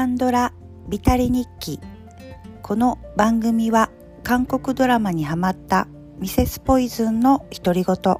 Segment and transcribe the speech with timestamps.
[0.00, 0.54] カンドラ
[0.88, 1.78] ビタリ日記。
[2.62, 3.90] この番組は
[4.22, 5.88] 韓国ドラマにハマった
[6.18, 8.16] ミセスポイズンの独り言。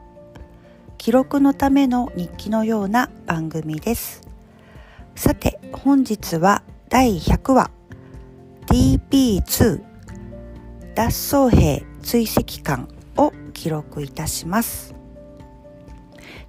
[0.99, 4.21] 記録のための日記のような番組です。
[5.15, 7.71] さて本日は第100話。
[8.67, 9.83] DP2
[10.95, 14.95] 脱走兵追跡艦を記録いたします。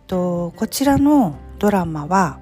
[0.08, 2.42] とこちらのドラマは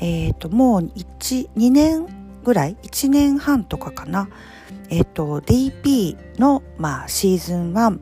[0.00, 2.06] えっ、ー、ともう12年
[2.44, 4.28] ぐらい1年半とかかな。
[4.88, 7.98] えっ、ー、と DP の、まあ、シーズン1っ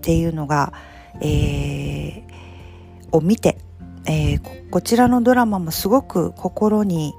[0.00, 0.72] ていうのが、
[1.20, 3.58] えー、を見て、
[4.06, 7.14] えー、こちらのドラマもすごく心に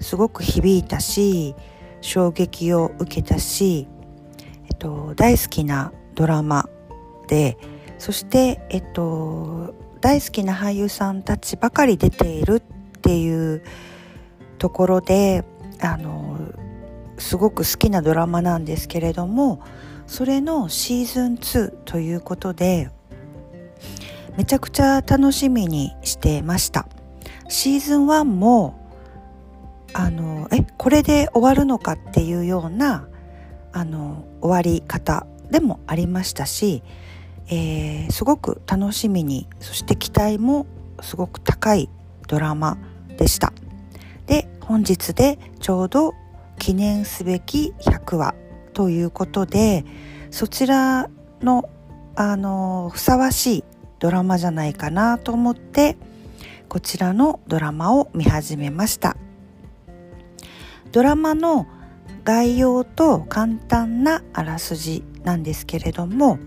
[0.00, 1.54] すごく響いたし
[2.00, 3.88] 衝撃を受けたし、
[4.66, 6.68] えっと、大好きなドラマ
[7.28, 7.56] で
[7.98, 12.71] そして、えっと、大好きな俳優さんたちばかり出ているっ
[13.02, 13.62] ていう
[14.58, 15.44] ところで
[15.80, 16.38] あの
[17.18, 19.60] すごく好きなドラマなんですけれども
[20.06, 22.90] それのシーズン2ということで
[24.36, 26.86] めちゃくちゃ楽しみにしてました。
[27.48, 28.78] シーズン1も
[29.92, 33.08] あのえこれで終わるのかっていうような
[33.72, 36.82] あの終わり方でもありましたし、
[37.48, 40.66] えー、すごく楽しみにそして期待も
[41.02, 41.90] すごく高い
[42.26, 42.78] ドラマ
[43.22, 43.52] でした。
[44.26, 46.14] で本日でちょうど
[46.58, 48.34] 記念すべき100話
[48.72, 49.84] ということで
[50.32, 51.08] そちら
[51.40, 51.70] の
[52.16, 53.64] あのふさわしい
[54.00, 55.96] ドラマじゃないかなと思って
[56.68, 59.16] こちらのドラマを見始めました。
[60.90, 61.68] ドラマの
[62.24, 66.38] 概要と簡単なあらすじなんですけれども、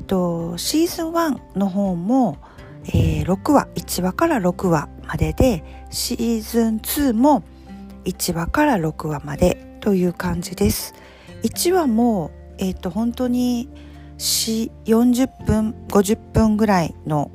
[0.00, 2.38] えっと、シーズン1の方も、
[2.86, 7.42] えー、6話1話から6話まででシーズン2も
[8.04, 10.94] 1話から6話までという感じです。
[11.42, 13.68] 1話も、えっと本当に
[14.18, 17.30] 40分50分ぐらいの、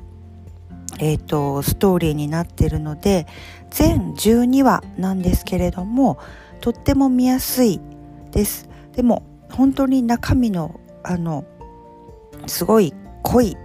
[0.99, 3.27] えーと、ストーリーになってるので
[3.69, 6.17] 全12話なんですけれども
[6.61, 7.79] とっても見やすい
[8.31, 8.69] です。
[8.93, 11.45] でも本当に中身のあの
[12.47, 12.93] すごい
[13.23, 13.55] 濃い、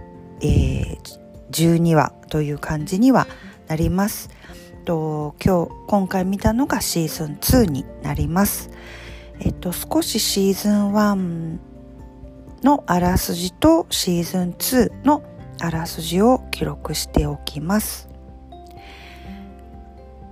[0.41, 1.24] えー、
[1.55, 3.27] 12話という感じには
[3.67, 4.29] なります。
[4.83, 8.69] と今日今回見たのがシーズン2になります。
[9.39, 11.57] えっと少しシーズン1
[12.63, 15.23] のあらすじとシーズン2の
[15.61, 18.09] あらすじを記録しておきます。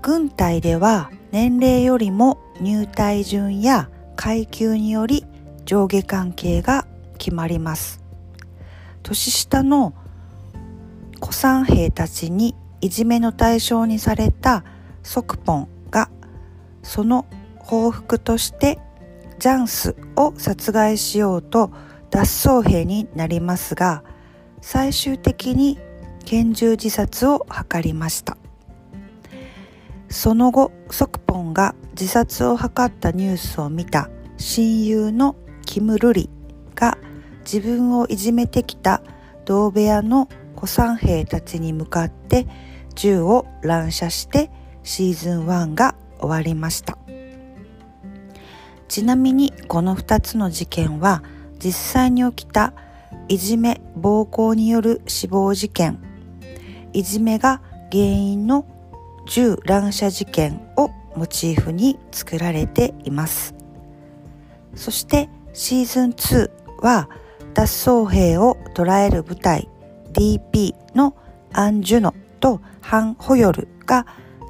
[0.01, 5.25] 軍隊では年齢よりも入隊順や階級により
[5.63, 6.85] 上下関係が
[7.17, 8.03] 決まります。
[9.01, 9.93] 年下の
[11.23, 14.65] 古参兵たちにいじめの対象にされた
[15.03, 16.09] ソクポンが
[16.81, 17.25] その
[17.59, 18.77] 報復として
[19.39, 21.71] ジャンスを殺害しようと
[22.09, 24.03] 脱走兵になりますが
[24.61, 25.79] 最終的に
[26.25, 28.37] 拳銃自殺を図りました。
[30.09, 35.35] その後ソクポンが自殺を図ったニュースを見た親友の
[35.65, 36.29] キム・ルリ
[36.75, 36.97] が
[37.39, 39.01] 自分をいじめてきた
[39.45, 40.27] 同部屋の
[40.63, 42.47] 古参兵たちに向かって
[42.95, 44.49] 銃を乱射して
[44.81, 46.97] シーズン1が終わりました。
[48.87, 51.21] ちなみにこの2つの事件は
[51.59, 52.71] 実際に起きた
[53.27, 55.99] いじめ暴行による死亡事件。
[56.93, 58.65] いじめが原因の
[59.25, 63.53] 銃乱射事件をモチーフに作られています。
[64.75, 67.09] そしてシーズン2は
[67.53, 69.67] 脱走兵を捉える部隊。
[70.13, 71.15] DP の
[71.51, 74.05] アン・ジュノとハン・ホヨルが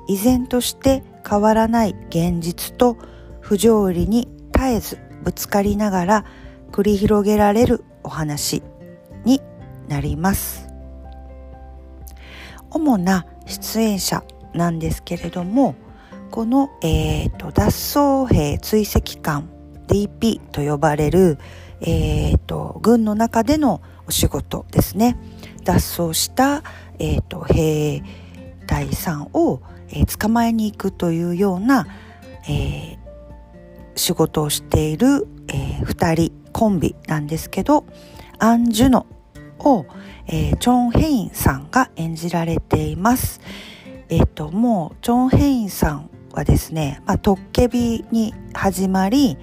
[0.08, 2.98] 依然として変わらない現実と
[3.42, 6.26] 不条理に絶えずぶつかりながら
[6.72, 8.62] 繰り広げられるお話
[9.24, 9.42] に
[9.88, 10.68] なります。
[12.70, 14.24] 主な出演者
[14.54, 15.76] なんですけれども
[16.32, 17.66] この、えーと、脱
[18.26, 19.50] 走兵追跡官
[19.88, 21.38] DP と呼ばれる、
[21.82, 25.16] えーと、軍の中でのお仕事ですね。
[25.64, 26.64] 脱走した、
[27.00, 28.04] えーと、兵
[28.68, 31.88] 隊さんを、えー、捕まえに行くというような、
[32.48, 32.98] えー、
[33.96, 37.86] 仕事をしている、えー、2人コンビなんですけど
[38.40, 39.06] アン・ジュノ
[39.60, 39.86] を、
[40.28, 43.42] えー、チョン・ヘインさんが演じられています。
[44.10, 49.38] えっ、ー、ともうチョン・ヘインさんはですね、まあ、トッケビに始まり、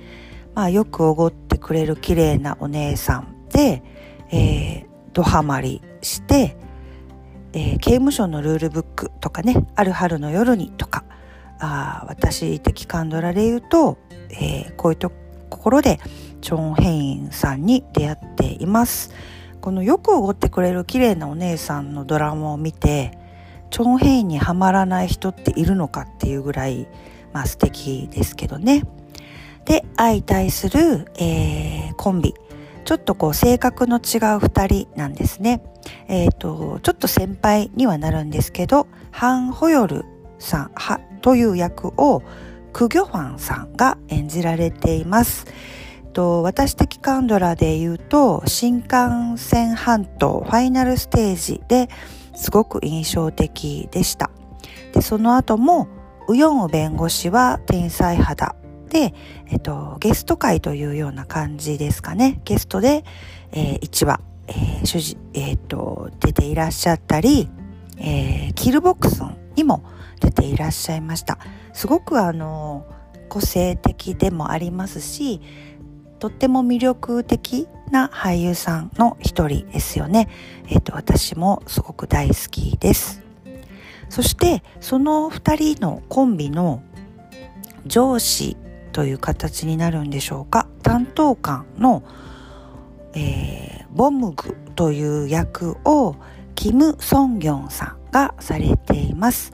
[0.55, 3.83] まあ、よくおごってくれる綺麗なお姉さんで、
[4.31, 6.57] えー、ドハマりして、
[7.53, 11.05] えー、刑務所のルールブックとかね、ある春の夜にとか、
[11.59, 13.99] あ私的カンドラで言うと、
[14.31, 15.13] えー、こういうと
[15.51, 16.01] ころで
[16.41, 19.13] チョン・ヘインさんに出会っています。
[19.61, 23.19] このよくおごってくれる綺麗なお姉さんのドラマを見て
[23.71, 26.89] チョン・ヘインにはまらない人っているのかっていうぐらい、
[27.33, 28.85] まあ、素敵ですけどね。
[29.67, 32.35] で相対する、えー、コンビ。
[32.91, 34.03] ちょっとこう性格の違う
[34.39, 35.63] 2人なんですね。
[36.09, 40.05] えっ、ー、と、ちょっと先輩にはなるんですけど、ハン・ホヨル
[40.41, 42.25] さんはという役を
[42.73, 45.47] クギョファンさんが演じられています。
[46.15, 51.89] と私的カンドラで言うと新幹線半島ファイナルステージで
[52.35, 54.33] すごく印象的でした。
[54.93, 55.87] でその後も
[56.27, 58.57] ウヨンウ弁護士は天才肌
[58.91, 59.15] で、
[59.47, 62.43] えっと、ゲスト会というような感じですかね。
[62.45, 63.05] ゲストで、
[63.53, 67.49] えー、1話、えー、主人、えー、っと、出ていらっしゃったり、
[67.97, 69.83] えー、キルボックスンにも
[70.21, 71.39] 出ていらっしゃいました。
[71.73, 72.85] すごくあの、
[73.29, 75.41] 個性的でもありますし、
[76.19, 80.29] とっても魅力的な俳優さんの一人ですよね。
[80.69, 83.23] えっ、と、私もすごく大好きです。
[84.09, 86.83] そして、その二人のコンビの
[87.87, 88.57] 上司
[88.93, 90.67] という形になるんでしょうか。
[90.83, 92.03] 担当官の、
[93.15, 96.17] えー、ボムグという役を
[96.55, 99.53] キム・ソンギョンさんがされています、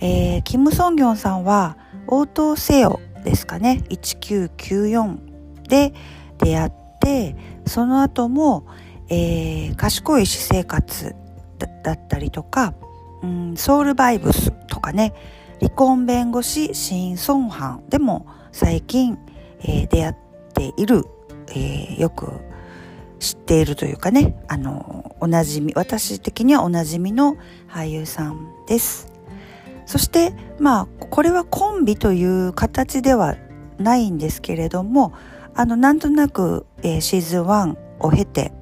[0.00, 1.76] えー、キム・ソンギョンさんは
[2.06, 3.82] 応答せよですかね。
[3.88, 5.18] 1994
[5.68, 5.92] で
[6.38, 7.36] 出会って
[7.66, 8.66] その後も、
[9.08, 11.14] えー、賢い私生活
[11.82, 12.74] だったりとか、
[13.22, 15.12] うん、ソウルバイブスとかね
[15.58, 18.26] 離婚弁護士シン・ソンハンでも
[18.56, 19.18] 最近、
[19.60, 20.14] えー、出会っ
[20.54, 21.04] ている、
[21.48, 22.32] えー、よく
[23.18, 27.36] 知っているというかね、あの、おなじみ、私的にはおなじみの
[27.68, 29.12] 俳優さんです。
[29.84, 33.36] そして、まあ、これはコンビという形では
[33.76, 35.12] ないんですけれども、
[35.54, 38.52] あの、なんとなく、えー、シーズン1を経て、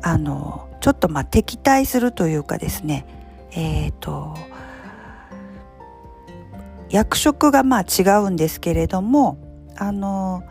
[0.00, 3.04] あの、ちょっとまあ敵対するというかですね、
[3.50, 4.34] えっ、ー、と、
[6.90, 9.38] 役職がまあ違うんですけれども
[9.76, 10.42] あの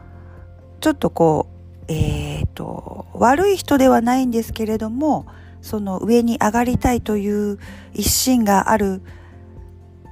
[0.82, 1.48] ちょっとこ
[1.88, 5.26] うえっ、ー、と悪い人ではないんですけれども
[5.62, 7.60] その上に上がりたいという
[7.94, 9.02] 一心がある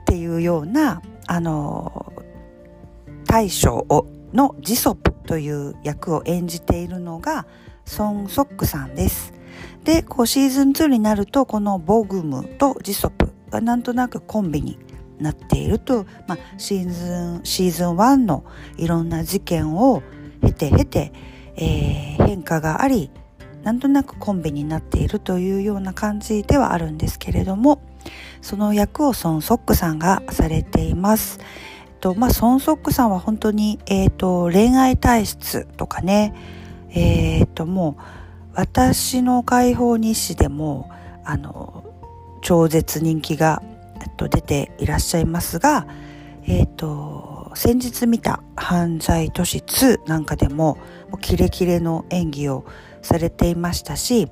[0.02, 2.14] っていうようなあの
[3.26, 7.46] 大将をのジソプという役を演じているのが
[7.86, 9.34] ソン・ソックさんです。
[9.84, 14.80] で、こうシーズン2になるとこのボグムとジソプがなんとなくコンビに
[15.24, 18.44] なっていると、まあ、シーズンシーズン1の
[18.78, 20.04] いろんな事件を
[20.42, 21.14] 経て経て、
[21.56, 23.10] えー、変化があり
[23.64, 27.82] なんとなくコンビになっているというような感じではあるんですけれども
[28.42, 31.40] その役をソン・ソックさんがされています。
[32.02, 36.34] とまあ、ソン・ソックさんは本当に、えーと、恋愛体質とかね、
[36.90, 38.02] えーと、もう
[38.56, 40.92] 私の解放日誌でも
[41.24, 41.86] あの
[42.42, 43.64] 超絶人気が
[44.16, 45.88] と、出ていらっしゃいますが、
[46.46, 50.78] えっと、先日見た犯罪都市2なんかでも、
[51.10, 52.66] もキレキレの演技を
[53.02, 54.30] されていましたし、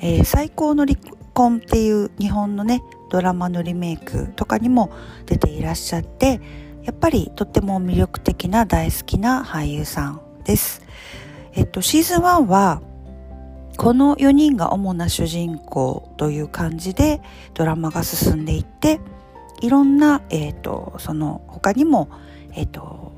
[0.00, 0.98] えー、最高の離
[1.34, 4.90] 婚っていう日本のね、ドラマのリメイクとかにも
[5.26, 6.40] 出ていらっしゃって、
[6.84, 10.82] やっぱりとっても魅力的な大好きな俳優さんです。
[11.54, 12.82] えっと、シーズン1は
[13.76, 17.20] この4人が主な主人公という感じで
[17.54, 19.00] ドラマが進んでいって
[19.60, 22.08] いろんな、えーと、その他にも、
[22.54, 23.12] えーと、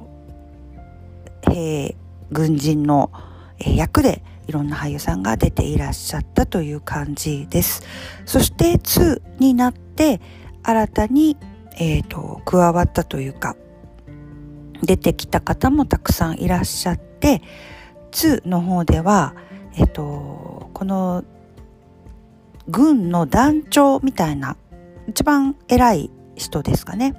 [1.42, 1.96] 兵
[2.30, 3.10] 軍人の、
[3.58, 7.82] えー、役でいろんな俳優さんが出ていらっしゃったという感じです。
[8.24, 10.20] そして2になって
[10.62, 11.36] 新たに、
[11.78, 13.56] えーと加わったというか
[14.82, 17.42] 出てきた方もたくさんいらっしゃって
[18.10, 19.34] 2の方では
[19.76, 21.24] えっと、この
[22.68, 24.56] 軍の団長みたいな
[25.08, 27.14] 一番偉い人ですかね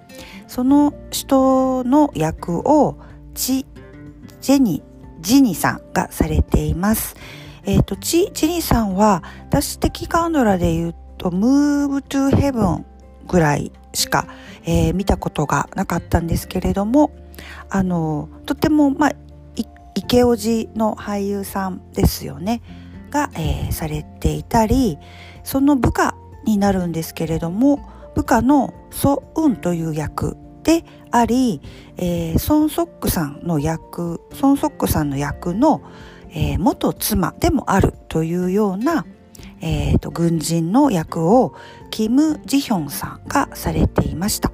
[0.47, 2.97] その人の役を
[3.33, 3.65] チ・
[4.41, 4.83] ジェニ
[5.21, 7.15] ジニさんがされています。
[7.63, 12.83] えっ、ー、と、チ・ジニさんは私的カンドラで言うと Move to Heaven
[13.27, 14.27] ぐらいしか、
[14.65, 17.11] えー、見たことがなかったんですけれども
[17.69, 19.11] あのとても、まあ、
[19.95, 22.61] 池オジの俳優さんですよね
[23.11, 24.97] が、えー、されていたり
[25.43, 31.61] その部下になるんですけれども部下のソ・ウンという役であり、
[31.97, 35.81] えー、ソン・ソックさんの役ソン・ソックさんの役の、
[36.29, 39.05] えー、元妻でもあるというような、
[39.61, 41.55] えーと、軍人の役を
[41.89, 44.51] キム・ジヒョンさんがされていました。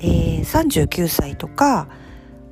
[0.00, 1.88] えー、39歳とか、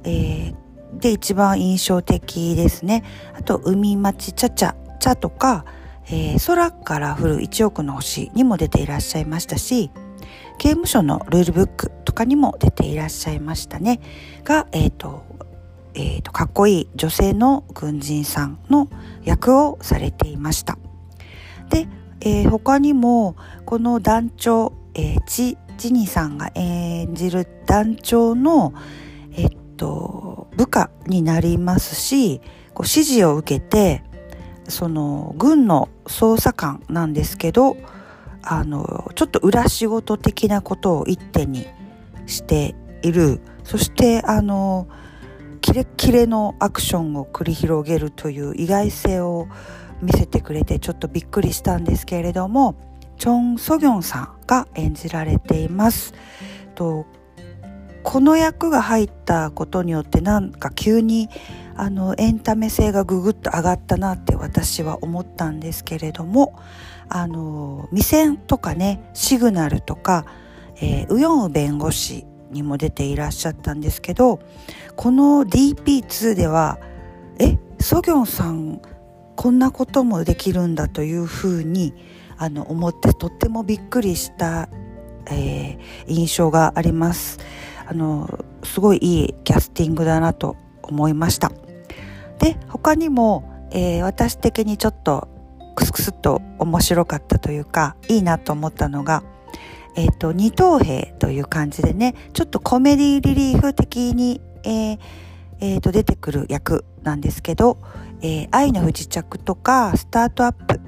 [0.04, 3.04] えー、で一番印象的ですね。
[3.34, 5.64] あと、海町ちゃちゃちゃとか、
[6.06, 9.90] えー、空から降る1億の星にも出ていらっしゃいましたし、
[10.58, 14.00] 刑務所のルールブックとかにも出ていらっしゃいましたね。
[14.44, 15.24] が、え、ー、と、
[15.94, 18.88] えーと、かっこいい女性の軍人さんの
[19.24, 20.78] 役をされていました。
[21.70, 21.88] で、
[22.20, 28.72] えー、他にもこの団長、えー、チ・ジニさんが演じる団長の、
[29.32, 32.40] えっと、部下になりますし
[32.72, 34.02] こう指示を受けて
[34.68, 37.76] その軍の捜査官なんですけど
[38.46, 41.66] あのちょっと裏仕事的なことを一手に
[42.26, 44.86] しているそしてあの
[45.60, 49.48] キレッキレのアクションを繰り広げるという意外性を
[50.02, 52.74] 見せてくれてちょっとびっくりしたんですけれども
[53.18, 56.12] チョン・ソギョンさんが演じられています。
[56.74, 57.06] と
[58.02, 61.30] この役が入ったことによってなんか急に
[61.74, 66.58] あのエンタメ性がぐぐっと上がったなって私は思ったんですけれども
[67.08, 70.26] あの未線とかねシグナルとか、
[70.76, 74.40] えー、ウヨンウ弁護士にも出ていらっしゃったんですけど
[74.96, 76.78] この DP2 では
[77.38, 78.80] えソギョンさん
[79.36, 81.94] こんなこともできるんだというふうに
[82.36, 84.68] あの思ってとってもびっくりした、
[85.30, 87.38] えー、印象があります。
[87.86, 91.52] あのすごいいいキャスティングだなと思いました。
[92.38, 95.28] で他にも、えー、私的にちょっと
[95.74, 99.22] クスクスと面白かったというかいいなと思ったのが
[99.96, 104.98] えっ、ー、と二等兵という感じでねちょっとコメディリリーフ的に、えー
[105.60, 107.78] えー、と出てくる役なんですけど、
[108.20, 110.80] えー、愛の不時着とかスタートアップ、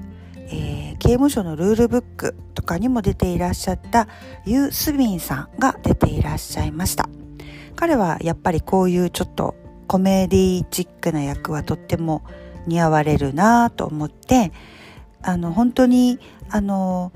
[0.48, 4.08] えー、刑務所のルールブックとかにも出ていらっしゃった
[4.44, 7.08] ユー・スビンさんが出ていらっしゃいました。
[7.76, 9.54] 彼はやっぱりこういうちょっと
[9.86, 12.24] コメディチックな役はとっても
[12.66, 14.52] 似合われるなと思って
[15.26, 16.18] あの本当に
[16.48, 17.12] あの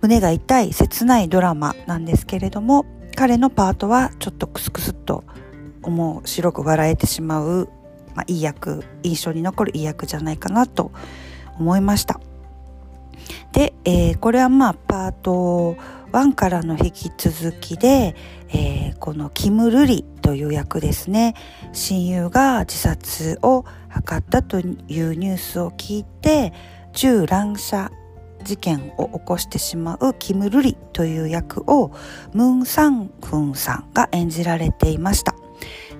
[0.00, 5.24] 胸が痛い切ないドラマなんですけれども彼のパートはちょっとクスクスっと
[5.82, 7.68] 面白く笑えてしまう
[8.14, 10.92] まあ、いい役印象に残るいい役じゃないかなと
[11.58, 12.20] 思いました。
[13.52, 15.76] で、えー、これはまあパート
[16.12, 18.14] 1からの引き続きで、
[18.48, 21.34] えー、このキム・ルリという役ですね。
[21.72, 26.52] 親友が自殺を図ったというニュースを聞いて
[26.94, 27.90] 銃乱射
[28.44, 31.90] 事件を起こしてしまうキム・ルリという役を
[32.32, 35.34] ムン・サンフンさんが演じられていました。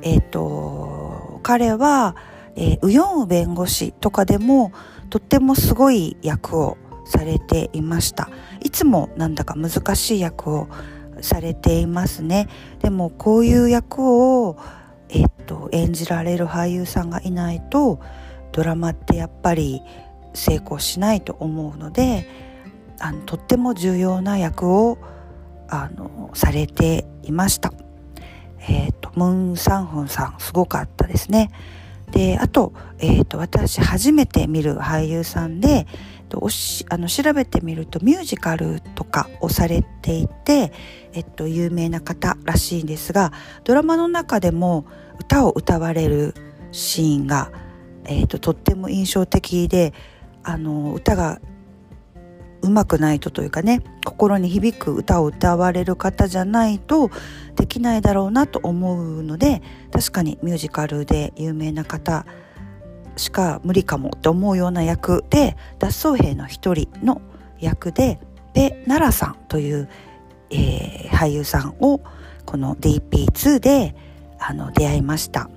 [0.02, 2.16] えっ、ー、と、彼は、
[2.56, 4.72] えー、ウヨンウ弁護士とかでも
[5.10, 8.28] とってもすごい役をされていました。
[8.62, 10.68] いつもなんだか難しい役を
[11.20, 12.48] されていますね。
[12.80, 14.56] でもこういう役を、
[15.08, 18.00] えっと、演じられる俳優さんがいないと
[18.52, 19.82] ドラマってやっぱり
[20.34, 22.28] 成功しないと思うので
[23.00, 24.98] あのとっても重要な役を
[25.68, 27.72] あのされていました。
[28.68, 31.50] え、ー、と、ムン・サンフンさん、すごかったですね。
[32.12, 35.86] で、あと、え、ー、と、私初めて見る俳優さんで、
[36.36, 40.72] おしあの調べてみるとミュージカルとかをされていて、
[41.12, 44.84] えっと、有名な方らしいんですがドラマの中でも
[45.20, 46.34] 歌を歌われる
[46.72, 47.52] シーンが、
[48.04, 49.92] えっと、とっても印象的で
[50.44, 51.40] あの歌が
[52.64, 57.10] うまくないとというかね心に響く歌を歌われる方じゃないと
[57.56, 62.24] できないだろうなと思うので確かにミュージカルで有名な方
[63.16, 67.20] しか無理かもと思うような役で脱走兵の一人の
[67.60, 68.18] 役で
[68.54, 69.88] ペ・ナラさんという、
[70.50, 72.00] えー、俳優さんを
[72.46, 73.94] この DP2 で
[74.38, 75.48] あの出会いました。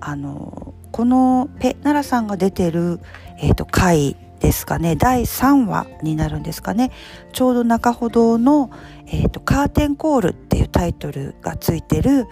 [0.00, 3.00] あのこのペ・ナラさんが出てる、
[3.40, 4.94] えーと回ですかね。
[4.94, 6.90] 第3話になるんですかね。
[7.32, 8.70] ちょうど中ほどの、
[9.06, 12.26] えーと「カーテンコール」っていうタイトルがついてる、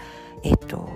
[0.45, 0.91] えーと、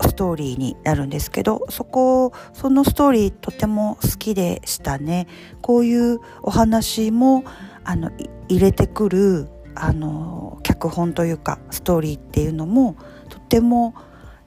[0.00, 5.28] ストーリーになるんですけどそこそのストーリーとても好きでしたね。
[5.62, 7.44] こういうお話も
[7.84, 8.10] あの
[8.48, 12.96] 入れてくるあの脚本というかストーリーっていうのも
[13.28, 13.94] とっても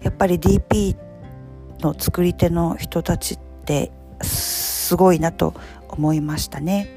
[0.01, 0.97] やっぱり DP
[1.79, 5.53] の作り手の人たちってすごいなと
[5.93, 6.87] 思いましたね。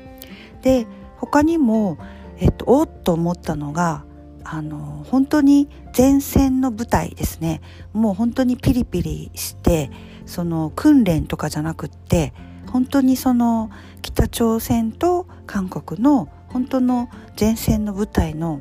[0.62, 0.87] で
[1.17, 1.99] 他にも、
[2.38, 4.05] えっと、おっと思ったのが
[4.45, 7.61] あの本当に前線の舞台ですね
[7.93, 9.91] もう本当にピリピリして
[10.25, 12.33] その訓練とかじゃなくって
[12.71, 13.71] 本当にその
[14.03, 18.61] 北朝鮮と韓国の本当の前線の部隊の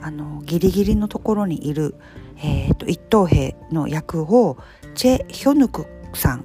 [0.00, 1.96] あのギリギリのところにいる、
[2.36, 4.56] えーと、一等兵の役を
[4.94, 6.44] チェ・ヒョヌクさん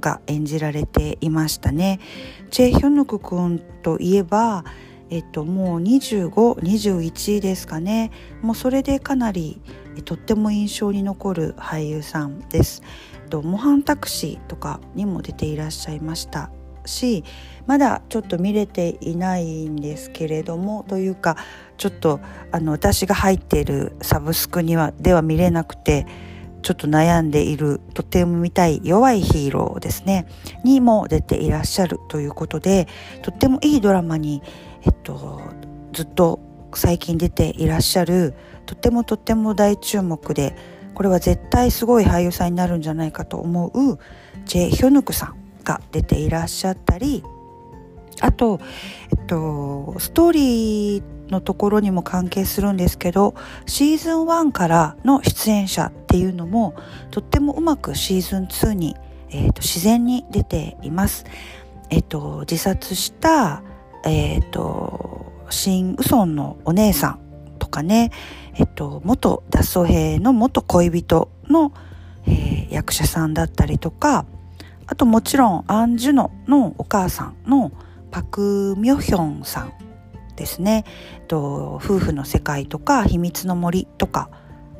[0.00, 2.00] が演じられていましたね。
[2.50, 4.64] チェ・ヒョヌク君といえば、
[5.10, 9.60] えっと、もう2521ですかねもうそれでかなり
[10.04, 12.82] とっても印象に残る俳優さんです。
[13.38, 16.50] 模範タクシーとかにも出ていらっしゃいました
[16.84, 17.24] し
[17.66, 21.36] まだちょっと見れていないんですけれどもというか
[21.76, 26.06] ちょっとあの私が入っているサブスクにはでは見れなくて
[26.62, 30.26] ちょっと悩んでいるとても見たい弱いヒーローですね。
[30.64, 32.86] にも出ていらっしゃるということで
[33.22, 34.42] とってもいいドラマに、
[34.84, 35.40] えっと、
[35.92, 36.40] ずっと
[36.74, 38.34] 最近出ていらっしゃる
[38.66, 40.54] とってもとっても大注目で
[40.94, 43.98] これは絶対すごい俳優さんになるんじゃないかと思う
[44.44, 47.24] ジェ・ヒョヌクさんが出ていらっしゃったり
[48.20, 48.60] あと、
[49.10, 53.34] えっと、ストーリーのところにも関係するんですけど
[53.66, 56.74] シーズン1からの出演者っていうのも
[57.10, 58.96] とってもうまくシーズン2に、
[59.30, 61.24] えっと、自然に出ています。
[61.90, 63.62] えっと、自殺した、
[64.04, 67.18] えっと、シン・ウソンのお姉さん
[67.58, 68.12] とかね、
[68.54, 71.72] えっと、元脱走兵の元恋人の、
[72.26, 74.24] えー、役者さんだったりとか
[74.86, 77.72] あともちろんアン・ジュノのお母さんの
[78.10, 79.72] パク・ミョヒョンさん
[80.40, 80.84] ですね、
[81.28, 84.30] と夫婦の世界とか秘密の森とか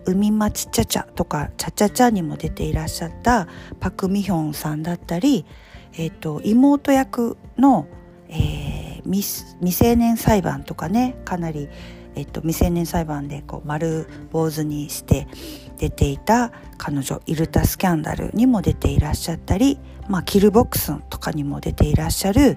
[0.07, 3.47] 海町ちゃちゃとかちゃちゃちゃにも出ていらっしゃった
[3.79, 5.45] パク・ミヒョンさんだったり、
[5.93, 7.87] えーと、妹役の、
[8.31, 9.13] えー、
[9.61, 11.69] 未成年裁判とかねかなり、
[12.15, 15.29] えーと未成年裁判でこう丸坊主にして
[15.77, 22.57] 出ていた彼女イルタスキャンダルにも出ていらっしゃったり、まあ、キルボックスとかにも出ていらっしゃる、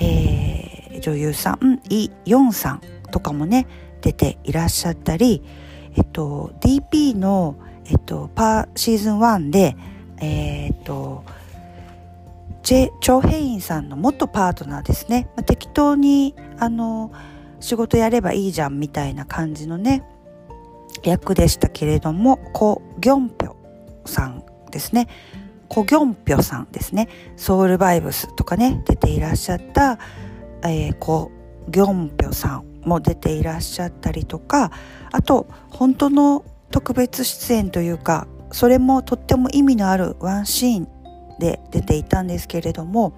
[0.00, 3.66] えー、女優さんイ・ヨンさんとかもね
[4.00, 5.42] 出ていらっしゃったり、
[5.96, 9.76] えっと、DP の、えっと、パーシーズン1で、
[10.20, 11.24] えー、っと
[12.62, 17.12] チェ・チョ・ヘインさんの元パートナーですね、まあ、適当にあの
[17.60, 20.02] 仕事やればいいじゃんみたいな感じのね
[21.04, 23.54] 役でしたけれどもコ・ギョンピョ
[24.04, 25.08] さんですね。
[25.68, 27.08] コ・ギョンピョさんですね。
[27.36, 29.98] ソウルバイブスとかね出ていらっしゃった、
[30.62, 31.30] えー、コ・
[31.68, 34.70] ギョンピョさんも出ていらっしゃったりとか
[35.12, 40.88] あと本当の特別出演というかそれもとっても意味のあるワンシーン
[41.40, 43.12] で出ていたんですけれども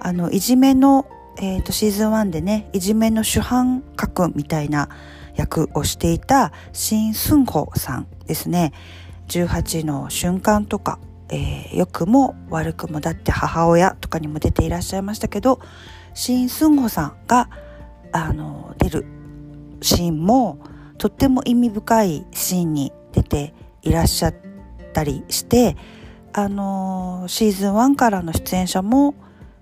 [0.00, 1.06] あのいじめの、
[1.38, 4.88] えーと、シーズン1でねいじめの主犯格みたいな
[5.34, 8.72] 役をしていたシン・スンホさんですね。
[9.28, 10.98] 18の瞬間とか、
[11.30, 15.60] えー、良くも悪くもだって母親とかにも出ていらっしゃいましたけど
[16.12, 17.48] シン・スンホさんが
[18.12, 19.06] あの出る
[19.80, 20.58] シーンも
[20.98, 24.34] とっても意味深いシーンに出ていらっしゃっ
[24.92, 25.76] たりして
[26.32, 29.14] あのシーズン1からの出演者も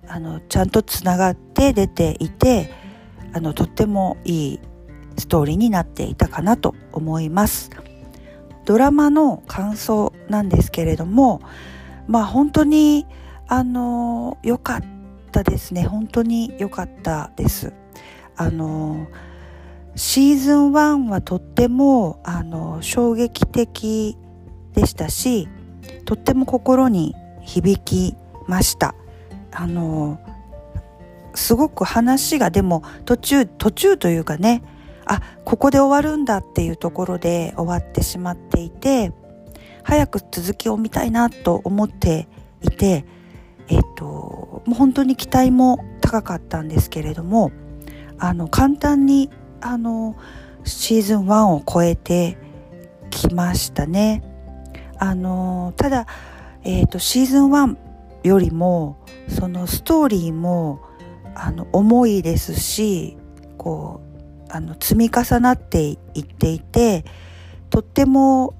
[0.09, 2.71] あのちゃんとつながって出ていて
[3.33, 4.61] あのとってもいい
[5.17, 7.71] ストーリーになっていたかなと思います。
[8.65, 11.41] ドラマの感想なんですけれども
[12.07, 13.07] まあ本当に
[13.49, 14.81] あの良かっ
[15.31, 15.85] たですね。
[15.85, 17.73] 本当に良かったです。
[18.37, 19.07] あの
[19.95, 24.17] シーズン1はとってもあの衝撃的
[24.75, 25.49] でしたし
[26.07, 28.95] とっても心に響きました。
[29.53, 30.19] あの
[31.35, 34.63] すごく話がでも途中途中というかね
[35.07, 39.13] あここで終わるんだっていうところで終わってしまっていて
[39.83, 42.29] 早く続きを見たいなと思って
[42.63, 43.05] いて
[43.69, 47.53] えっ、ともう本当に期待も高かったんですけれども
[48.19, 50.17] あの簡単にあの
[50.65, 52.39] シーズン1を超えて
[53.11, 54.23] きましたね。
[54.99, 56.07] あのただ、
[56.63, 57.77] えーと、シーズン1
[58.23, 58.97] よりも
[59.29, 60.81] そのストーリーも
[61.35, 63.17] あの重いですし
[63.59, 64.12] こう
[64.53, 67.05] あの積み重なっていっていて
[67.71, 68.55] とっても、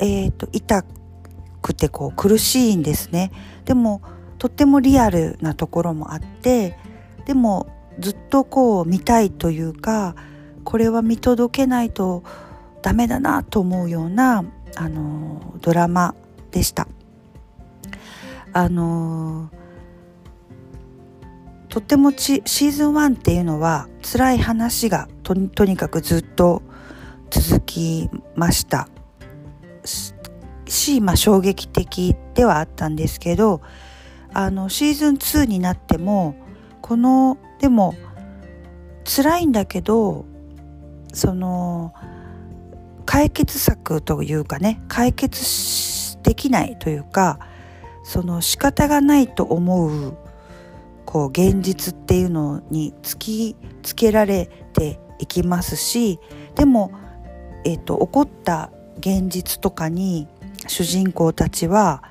[0.00, 0.84] えーと、痛
[1.62, 3.30] くてこう苦しいんですね
[3.64, 4.02] でも
[4.38, 6.76] とってもリアルなところもあって
[7.26, 7.68] でも
[8.00, 10.16] ずっとこう見たいというか
[10.64, 12.24] これは見届けないと
[12.82, 14.44] ダメだなと思うような
[14.76, 16.14] あのドラマ
[16.50, 16.86] でした。
[18.52, 19.50] あの
[21.68, 26.62] とってもシーズン1っていうのは辛い話がとにかくずっと
[27.30, 28.88] 続きました。
[30.70, 33.60] し、まあ、衝撃的ではあったんですけど
[34.32, 36.36] あのシーズン2になっても
[36.82, 37.94] このでも
[39.04, 40.26] 辛いんだけど
[41.12, 41.94] その
[43.06, 47.38] 解決策というかね解決できないというか
[48.04, 50.18] その仕方がないと思う
[51.08, 56.20] こう現実っていうのに突きつけられていきますし
[56.54, 56.92] でも、
[57.64, 60.28] えーと、起こった現実とかに
[60.66, 62.02] 主人公たちは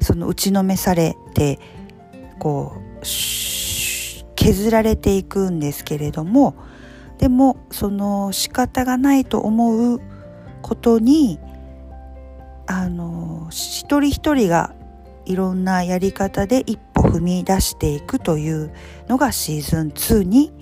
[0.00, 1.58] その打ちのめされて
[2.38, 3.04] こう
[4.36, 6.54] 削られていくんですけれども
[7.18, 10.00] でもその仕方がないと思う
[10.62, 11.40] ことに
[12.68, 14.76] あの一人一人が
[15.26, 18.72] いろんなやり方で一歩踏み出していくという
[19.08, 20.52] のがシーズン2に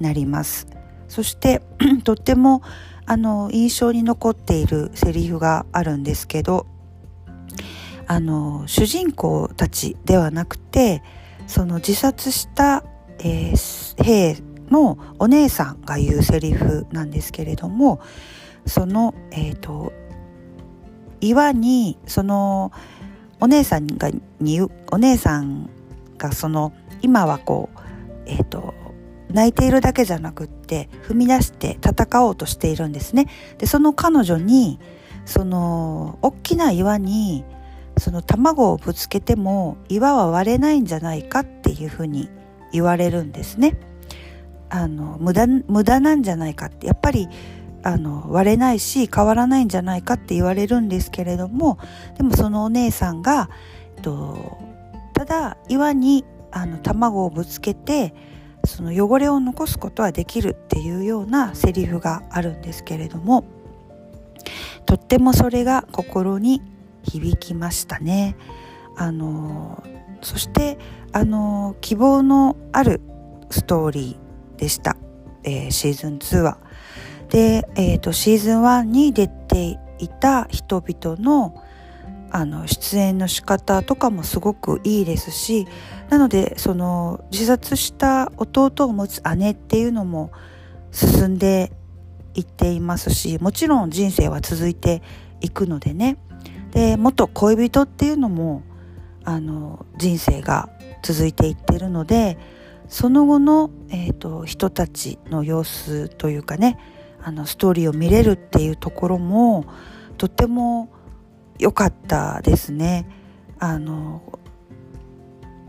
[0.00, 0.66] なります。
[1.08, 1.62] そして
[2.04, 2.62] とっても
[3.04, 6.66] あの印象に残っているセリフがあるんですけど
[8.06, 11.02] あの主人公たちではなくて
[11.46, 12.84] その自殺した、
[13.18, 14.36] えー、兵
[14.70, 18.00] のお姉さんが言うセリフなんですけれども
[18.66, 19.92] その、えーと、
[21.20, 22.72] 岩にその
[23.42, 24.60] お姉さんがに
[24.92, 25.68] お姉さん
[26.16, 27.78] がその今はこう
[28.24, 28.72] えっ、ー、と
[29.32, 33.26] 泣いているだけじゃなくって踏み出して戦おうとしているんですね。
[33.58, 34.78] でその彼女に
[35.24, 37.44] その大きな岩に
[37.98, 42.30] その卵をぶつけても岩は割れないんじゃないかっていうふうに
[42.70, 43.76] 言われるんですね。
[44.70, 47.28] あの無駄無駄なんじゃないかってやっぱり
[47.82, 51.78] あの割れないし変わらないんじゃないかって言われるんですけれども
[52.16, 53.50] でもそのお姉さんが、
[53.96, 54.58] えっと、
[55.14, 58.14] ただ岩にあの卵をぶつけて
[58.64, 63.44] その汚れを残すことはできるっていうようなセリフがあるんですけれども
[64.86, 66.62] とってもそれが心に
[67.02, 68.36] 響きましたね。
[68.96, 69.82] あの
[70.20, 70.78] そして
[71.12, 73.00] あの希望のある
[73.50, 74.96] ストーリーでした、
[75.44, 76.58] えー、シーズン2は。
[77.32, 81.64] で、えーと、シーズン1に出ていた人々の
[82.34, 85.66] あの出演の仕方とかもすごくいいですし
[86.08, 90.32] なのでその自殺した弟を持つ姉っていうのも
[90.92, 91.72] 進んで
[92.32, 95.02] いっていますしもちろん人生は続いて
[95.42, 96.16] いくのでね。
[96.70, 98.62] で元恋人っていうのも
[99.24, 100.70] あの人生が
[101.02, 102.38] 続いていってるので
[102.88, 106.78] その後の、えーと人たちの様子というかね
[107.22, 109.64] あのストーリーを見れるっていうところも
[110.18, 110.90] とっても
[111.58, 113.06] 良かったですね。
[113.58, 114.22] あの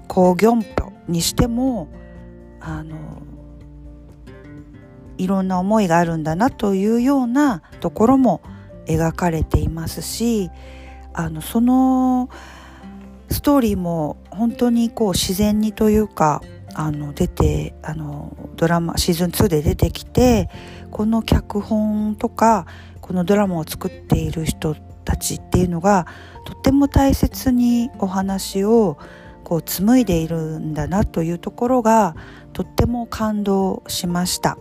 [0.07, 1.87] コ・ギョンピョにしても
[2.59, 3.21] あの
[5.17, 8.41] いろんな思いがあるんだなというようなところも
[8.87, 10.49] 描かれていますし
[11.13, 12.29] あのその
[13.29, 16.41] ストーリーも本当にこう自然にというか
[16.73, 20.49] あの出てあのドラマシーズン2で出てきて
[20.93, 22.67] この脚本とか
[23.01, 26.05] このドラマを作っている人たちっていうのが
[26.45, 28.99] とっても大切にお話を
[29.43, 32.15] こう紡いでいるんだなというところが
[32.53, 34.57] とっても感動しました。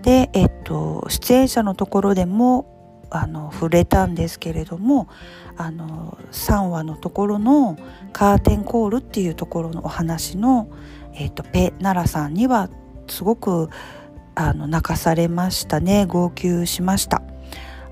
[0.00, 5.06] で、えっと、出演者のところでもあの触れたんですけれども
[5.56, 7.76] あの3話のところの
[8.12, 10.68] カーテンコールっていうところのお話の
[11.14, 12.68] えーと、ペ・ナラさんには
[13.08, 13.68] すごく
[14.34, 16.06] あの泣かされましたね。
[16.06, 17.22] 号泣しました。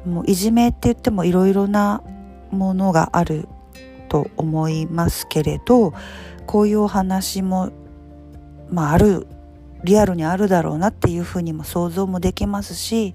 [0.04, 2.02] もういじめって言ってもいろいろな
[2.50, 3.48] ものがある
[4.08, 5.94] と思いますけれど
[6.46, 7.70] こういうお話も、
[8.70, 9.26] まあ、ある
[9.84, 13.14] リアルにあるだろうなっていうふうにも想像もできますし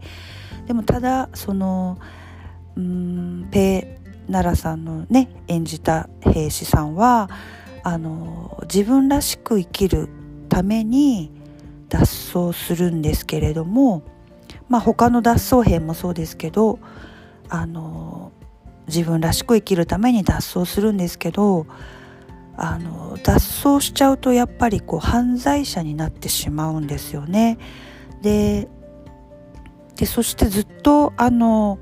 [0.68, 2.00] でもただその
[2.76, 7.30] うんペ・ナラさんのね演じた兵士さんは
[7.84, 10.10] あの自分らしく生きる
[10.50, 11.32] ために
[11.90, 12.00] 脱
[12.34, 14.04] 走するんですけれども、
[14.70, 16.80] まあ、他の脱走兵もそうですけど
[17.50, 18.32] あの
[18.88, 21.66] 自分らしく生きるために脱走するんですけど
[22.58, 27.58] あの脱走しちゃうとやっぱりこう犯罪者になってしまうんですよね。
[28.22, 28.68] で
[30.06, 31.80] そしてずっとあの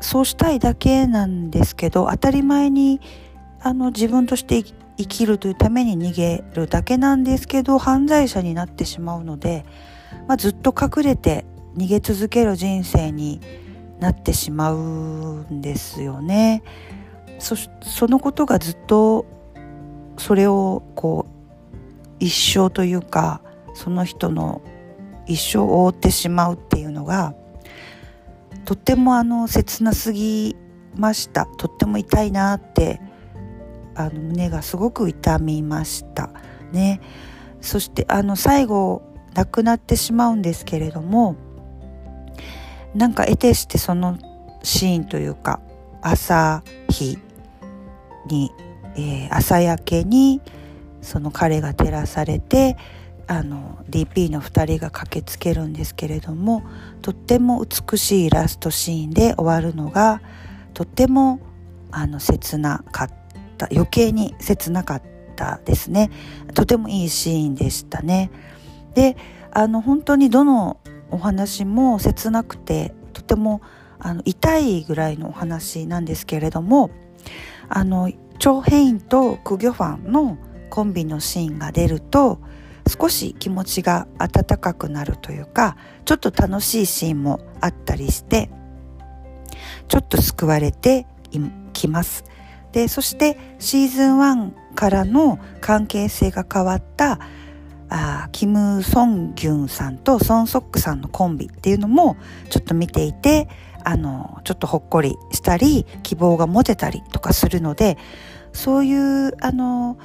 [0.00, 3.00] そうしたいだけなんですけど当たり前に
[3.60, 4.62] あの自分として
[4.98, 9.64] 生きるというために逃げるだけなんですけど犯罪者になってしまうので、
[10.26, 13.40] まあ、ずっと隠れて逃げ続ける人生に
[14.00, 14.78] なってしまう
[15.50, 16.62] んですよね。
[17.38, 19.24] そそのことがずっと
[20.16, 23.40] それをこう一生というか
[23.74, 24.60] その人の
[25.26, 27.34] 一生を覆ってしまうっていうのが
[28.64, 30.56] とってもあの切なすぎ
[30.96, 33.00] ましたとっても痛いなって
[33.98, 36.30] あの胸がすごく痛みました。
[36.72, 37.00] ね。
[37.60, 39.02] そしてあの最後
[39.34, 41.36] 亡くなってしまうんですけれども
[42.94, 44.18] なんか得てしてその
[44.62, 45.60] シーンというか
[46.00, 47.18] 朝日
[48.26, 48.52] に、
[48.96, 50.40] えー、朝焼けに
[51.02, 52.76] その彼が照らされて
[53.26, 56.62] あの DP の2人が駆けつけるんですけれども
[57.02, 60.22] とっても美しいラストシーンで終わるのが
[60.74, 61.40] とっても
[61.90, 63.27] あの切なかった。
[63.58, 63.68] た。
[63.70, 65.02] 余計に切なかっ
[65.36, 66.10] たですね。
[66.54, 68.30] とてもいいシーンでしたね。
[68.94, 69.16] で
[69.52, 70.78] あの本当にどの
[71.10, 73.60] お話も切なくてとても
[73.98, 76.90] あの痛いぐらいのお話なんですけれども
[77.68, 80.38] あのチョ・ヘインとク・ギョファンの
[80.70, 82.38] コンビのシーンが出ると
[82.86, 88.50] 少し気持ちが温かくなるというかちょっと楽しいシーンもあったりして
[89.88, 91.06] ちょっと救われて
[91.72, 92.24] きます。
[92.72, 97.18] でそしてシーズン1からの関係性が変わった
[97.90, 102.16] あキム・ソンギュンさんとソン・ソックさんのコンビっていうのも
[102.50, 103.48] ちょっと見ていて
[103.84, 107.96] あのちょっとほっこりしたり希望が持てたりとかするので
[108.52, 109.98] そういうあの、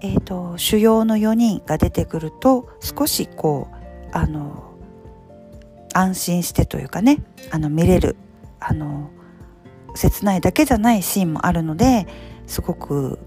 [0.00, 3.76] えーと、主要の4人が出てくると少しこう
[4.12, 4.74] あの
[5.94, 8.16] 安心してというかねあの見れる
[8.60, 9.10] あの
[9.94, 12.06] 切ないだけじゃないシーンもあるので
[12.46, 13.18] すごく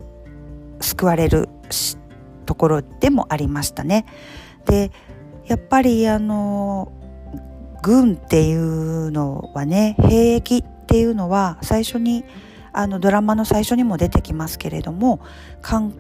[0.82, 1.50] 救われる
[2.46, 4.06] ところでもありましたね。
[4.66, 4.92] で
[5.46, 6.92] やっぱりあの
[7.84, 12.24] 軍っていうのはね兵役っていうのは最初に
[12.74, 15.22] あのドラマの最初にも出てきますけれども
[15.62, 15.94] 韓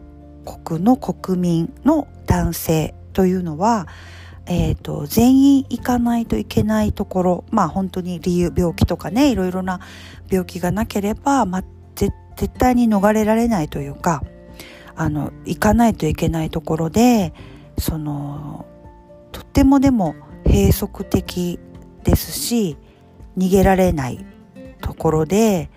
[0.45, 3.87] 国の国民の男性というのは、
[4.45, 9.79] えーと、全員行かないといけないところまあ本当に理由病気とかねいろいろな
[10.29, 11.63] 病気がなければ、ま、
[11.95, 12.13] 絶
[12.57, 14.23] 対に逃れられないというか
[14.95, 17.33] あの行かないといけないところで
[17.77, 18.65] その
[19.31, 21.59] とってもでも閉塞的
[22.03, 22.77] ですし
[23.37, 24.25] 逃げられない
[24.81, 25.69] ところで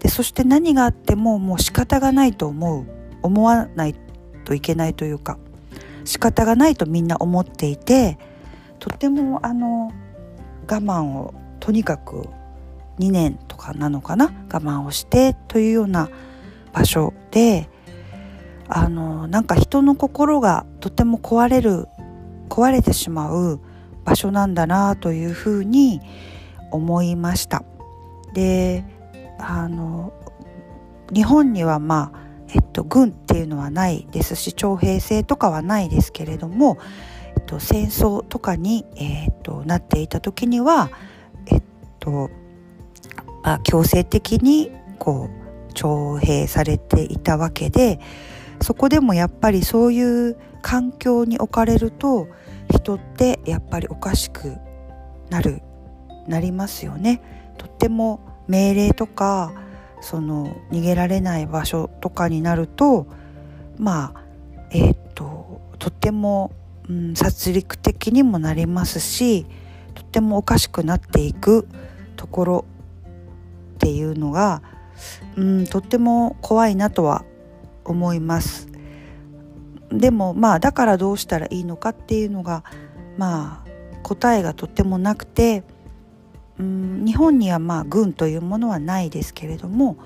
[0.00, 2.98] でそして何があってももう仕方がないと思う。
[3.22, 3.94] 思わない
[4.44, 5.38] といけないというか
[6.04, 8.18] 仕方がないとみんな思っていて
[8.78, 9.92] とってもあの
[10.70, 12.28] 我慢をとにかく
[12.98, 14.32] 2年かなのかな？
[14.50, 16.08] 我慢をしてというような
[16.72, 17.68] 場所で
[18.68, 21.86] あのなんか人の心がとても壊れる
[22.48, 23.60] 壊れてしまう
[24.04, 26.00] 場所なんだなというふうに
[26.70, 27.62] 思いました。
[28.32, 28.84] で
[29.38, 30.12] あの
[31.12, 36.78] 日本にはまあえっと、軍っていうのはないですし徴兵制とかはないですけれども、
[37.36, 40.90] えっと、戦争とかに、えっと、なっていた時には、
[41.44, 41.62] えっ
[42.00, 42.30] と、
[43.54, 45.30] あ強制的にこ
[45.70, 48.00] う徴兵されていたわけで
[48.60, 52.26] そこでもやっぱりそういう環境に置かれると
[52.70, 54.56] 人ってやっぱりおかしく
[55.30, 55.62] なる
[56.26, 57.22] なりますよね。
[57.56, 59.52] とっても命令とか
[60.00, 63.06] その逃げられない場所とかになると
[63.78, 64.22] まあ
[64.70, 66.52] えっ、ととっても、
[66.88, 69.46] うん、殺戮的にもなりますし
[69.94, 71.66] とってもおかしくなっていく
[72.16, 72.64] ところ
[73.78, 74.60] っていうのが、
[75.36, 77.24] うん、とっても怖いなとは
[77.84, 78.68] 思います。
[79.90, 82.64] でもまあだからどうしたらいいのかっていうのが
[83.16, 85.62] まあ答えがとってもなくて
[86.58, 89.96] うん日本にはまあ軍というものはないですけれども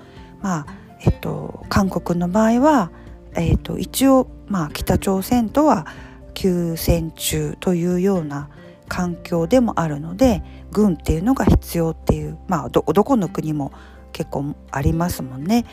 [0.41, 0.65] まあ
[1.01, 2.91] えっと韓国の場合は、
[3.35, 5.85] えっと、一応まあ北朝鮮とは
[6.33, 8.49] 休戦中というような
[8.87, 13.71] 環境でもあるので軍っていうのが必要っていうまあどこの国も
[14.11, 15.65] 結構ありますもんね。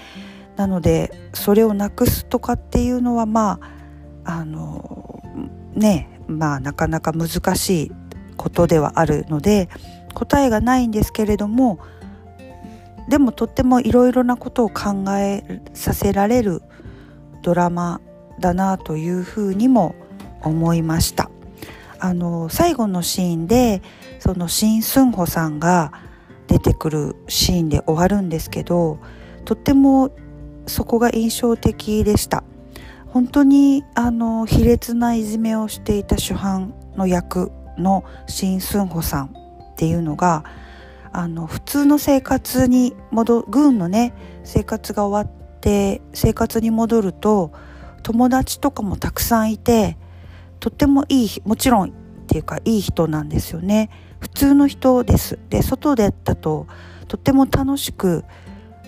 [0.56, 3.60] なのでそれをなくすとかっていうのはま
[4.24, 5.22] ああの
[5.74, 7.92] ねまあなかなか難しい
[8.36, 9.68] ことではあるので
[10.14, 11.78] 答えがないんですけれども
[13.08, 16.62] でもとってもいろいろなことを考えさせられる
[17.42, 18.00] ドラマ
[18.38, 19.94] だなというふうにも
[20.42, 21.30] 思いました。
[22.00, 23.82] あの最後のシーンで
[24.18, 25.92] そのシン・スンホさんが
[26.46, 28.98] 出てくるシーンで終わるんですけど
[29.44, 30.10] とっても
[30.66, 32.44] そこが印象的でした。
[33.08, 40.44] 本当にあの卑劣ないじめをしていた主犯の役のシン・スンホさんっていうのが
[41.12, 47.52] あの普通の生活に戻る軍のね生活が終わって生活に戻ると
[48.02, 49.96] 友達とかもたくさんいて
[50.60, 51.92] とってもいいもちろんっ
[52.26, 56.66] ていうかいい人なんですよね普通の人ですで外でだと
[57.08, 58.24] とっても楽しく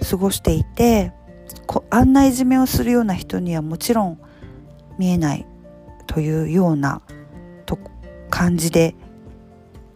[0.08, 1.12] 過ごしていて
[1.90, 4.20] あんないじめをするような人にはもちろん
[4.98, 5.46] 見えない
[6.06, 7.00] というような
[7.66, 7.78] と
[8.30, 8.94] 感じで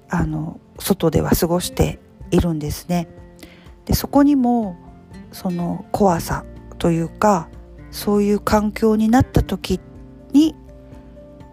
[0.08, 1.98] あの外では過ごして
[2.30, 3.08] いるんですね。
[3.84, 4.76] でそこにも
[5.32, 6.44] その怖さ
[6.78, 7.48] というか
[7.90, 9.80] そういう環境になった時
[10.32, 10.54] に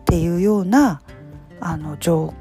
[0.03, 1.01] っていうような
[1.61, 2.33] あの情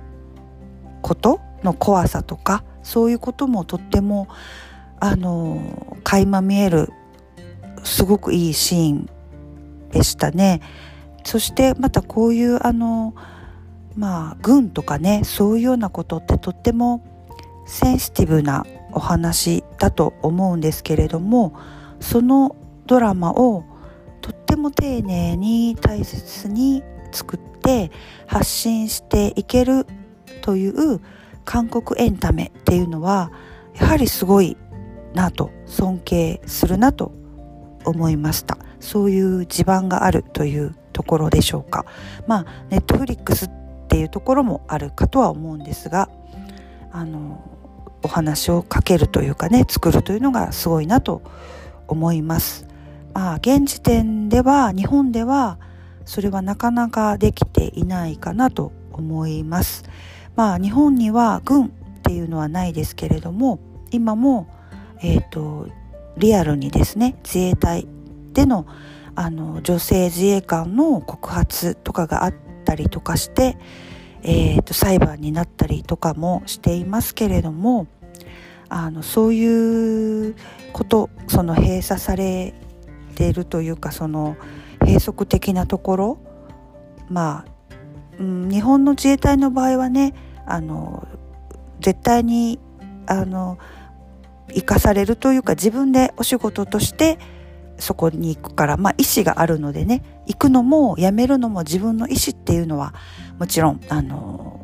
[1.00, 4.26] ことの怖さとかそういうこともとっても
[4.98, 6.92] あの垣間見える
[7.84, 9.08] すごくいいシーン
[9.90, 10.60] でしたね。
[11.24, 13.14] そしてまたこういうあの
[13.96, 17.04] まあ軍とかねそういうようなことってとっても
[17.66, 21.56] センシティブなお話だと思うんですけれども
[22.00, 23.64] そのドラマを
[24.20, 27.90] とっても丁寧に大切に作って
[28.26, 29.86] 発信していける
[30.42, 31.00] という
[31.44, 33.32] 韓国エンタメっていうのは
[33.78, 34.56] やはりすごい
[35.14, 37.12] なと尊敬するなと
[37.84, 41.86] 思いましたそういう地盤があるというところでしょうか
[42.26, 43.50] まあネットフリックスっ
[43.88, 46.08] ていうところもあるかとは思うんですが
[46.90, 47.48] あの
[48.02, 51.22] お話をかけるというかね作るというのがすごいなと
[51.88, 52.66] 思います。
[53.14, 55.58] まあ、現時点では日本では
[56.04, 59.84] それはなかなかできていないかなと思います。
[60.36, 61.70] まあ日本には軍っ
[62.02, 63.58] ていうのはないですけれども
[63.90, 64.48] 今も
[65.02, 65.68] え、ー、と
[66.16, 67.86] リアルにですね自衛隊
[68.32, 68.66] での
[69.14, 72.34] あの女性自衛官の告発とかがあっ
[72.64, 73.58] たりとかして、
[74.22, 77.86] えーと、裁判になったりとかもしていますけれども
[78.70, 80.34] あのそういう
[80.72, 82.54] ことその閉鎖され
[83.14, 84.36] ているというかその
[84.84, 86.18] 閉塞的なところ。
[87.08, 87.52] まあ、
[88.18, 90.14] うん、日本の自衛隊の場合はね
[90.46, 91.06] あの
[91.80, 92.58] 絶対に
[93.06, 93.58] あの
[94.54, 97.18] 生かされるというか自分でお仕事として
[97.78, 102.94] そこに行くから、まあ意思があるのでね、行くのもやめるのも自分の意思っていうのは
[103.38, 104.60] もちろん、あの、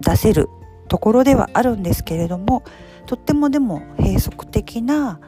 [0.00, 0.48] 出せる
[0.88, 2.64] ところではあるんですけれども、
[3.06, 5.20] とってもでも閉塞的な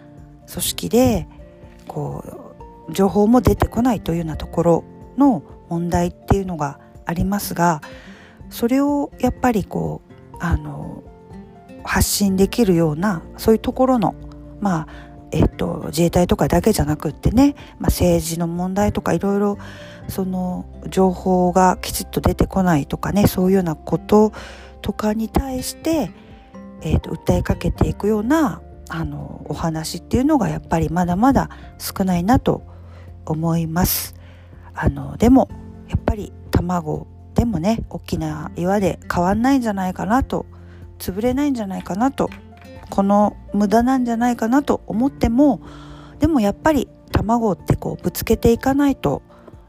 [0.50, 1.28] 組織で、
[1.86, 2.43] こう、
[2.90, 4.84] 情報も出てこないというようなところ
[5.16, 7.80] の問題っていうのがありますが、
[8.50, 11.02] それをやっぱりこう、あの、
[11.82, 14.14] 発信できるような、そういうところの、
[14.60, 19.58] まあ、えっと、自衛隊とかだけじゃなくってね、まあ、政治の問題とかいろいろ
[20.08, 24.32] その情報がきちっと出てこないとかねそういうようなこと
[24.80, 26.12] とかに対して、
[26.82, 32.62] えっと、訴えかけていくようなあのお話っていうのがやっぱりまだまだ少ないなと
[33.26, 34.14] 思います。
[34.74, 35.48] あのでも
[35.88, 40.46] やっぱり卵でもね大きな岩で変わんないんじゃないかなと
[40.98, 42.30] 潰れないんじゃないかなと
[42.90, 45.60] この無駄なんじゃないかなと思っても
[46.18, 49.22] でもやっぱり卵ってこうぶつけていかないと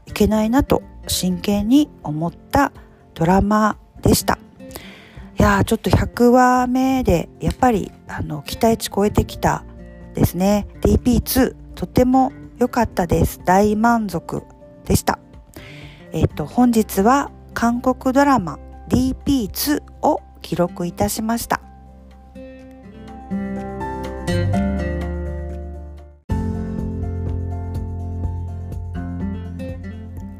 [0.06, 2.72] いけないなと真剣に思った
[3.14, 4.38] ドラマでした。
[5.38, 9.64] いやーちょっと100話目でやっぱりあの期待値超えてきた
[10.14, 13.40] ですね DP2 とても良かったです。
[13.44, 14.42] 大満足
[14.84, 15.18] でした。
[16.12, 21.60] えっ、と本日は韓国ドラマ DP2 を記録いたしました。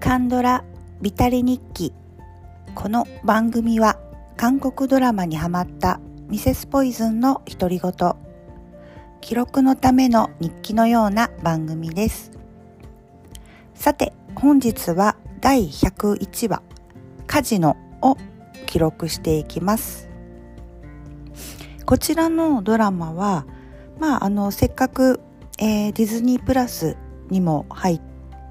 [0.01, 0.65] カンドラ
[1.03, 1.93] ビタリ日記。
[2.75, 3.99] この番組は
[4.37, 8.26] 韓国ドラマにハマったミセスポイズンの独り言。
[9.21, 12.31] 記録のための日記のような番組です。
[13.75, 16.63] さて本日は第101話
[17.27, 18.17] カジノを
[18.67, 20.09] 記録していきます。
[21.85, 23.47] こちらのドラマは
[23.99, 25.21] まああのせっかく、
[25.59, 26.97] えー、ディズニープラス
[27.31, 28.01] にも入っ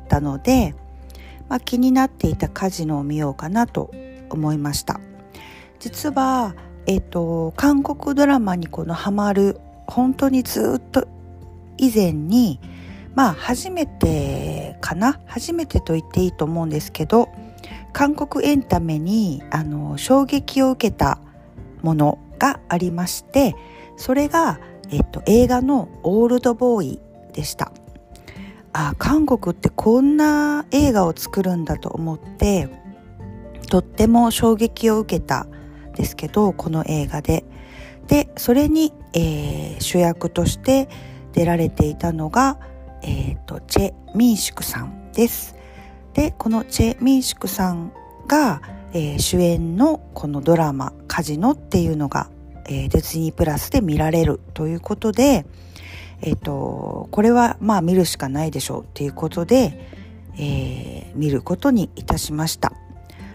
[0.07, 0.75] たので
[1.49, 3.91] まあ、気になっていたカジノを見ようかなと
[4.29, 4.99] 思いました。
[5.79, 6.55] 実は、
[6.87, 11.07] えっ、ー、と韓国ドラマにこのハマる本当にずっと
[11.77, 12.59] 以前に
[13.13, 15.19] まあ初めてかな？
[15.25, 17.29] 初めてと言っていいと思うんですけど
[17.93, 21.19] 韓国エンタメにあの衝撃を受けた
[21.81, 23.55] ものがありまして
[23.97, 24.59] それが、
[24.89, 26.99] えっと、映画の「オールドボーイ」
[27.33, 27.71] でした。
[28.77, 32.67] あ韓国ってこんな映画を作るんだと思って
[33.69, 35.47] とっても衝撃を受けた
[35.95, 37.45] ですけどこの映画で
[38.07, 40.89] でそれに、えー、主役として
[41.33, 42.59] 出られていたのが、
[43.01, 45.55] えーと、チェ・ミンシクさんです
[46.13, 47.91] でこのチェ・ミンシクさん
[48.27, 48.61] が、
[48.93, 52.29] えー、主演のこのドラマ「カジノ」っていうのが、
[52.65, 55.45] えー、ディズニープラスで見られるということで
[56.21, 59.79] えっと、これはまあ見るしかないでしょうっていうことで、
[60.37, 62.73] えー、見ることにいたしました。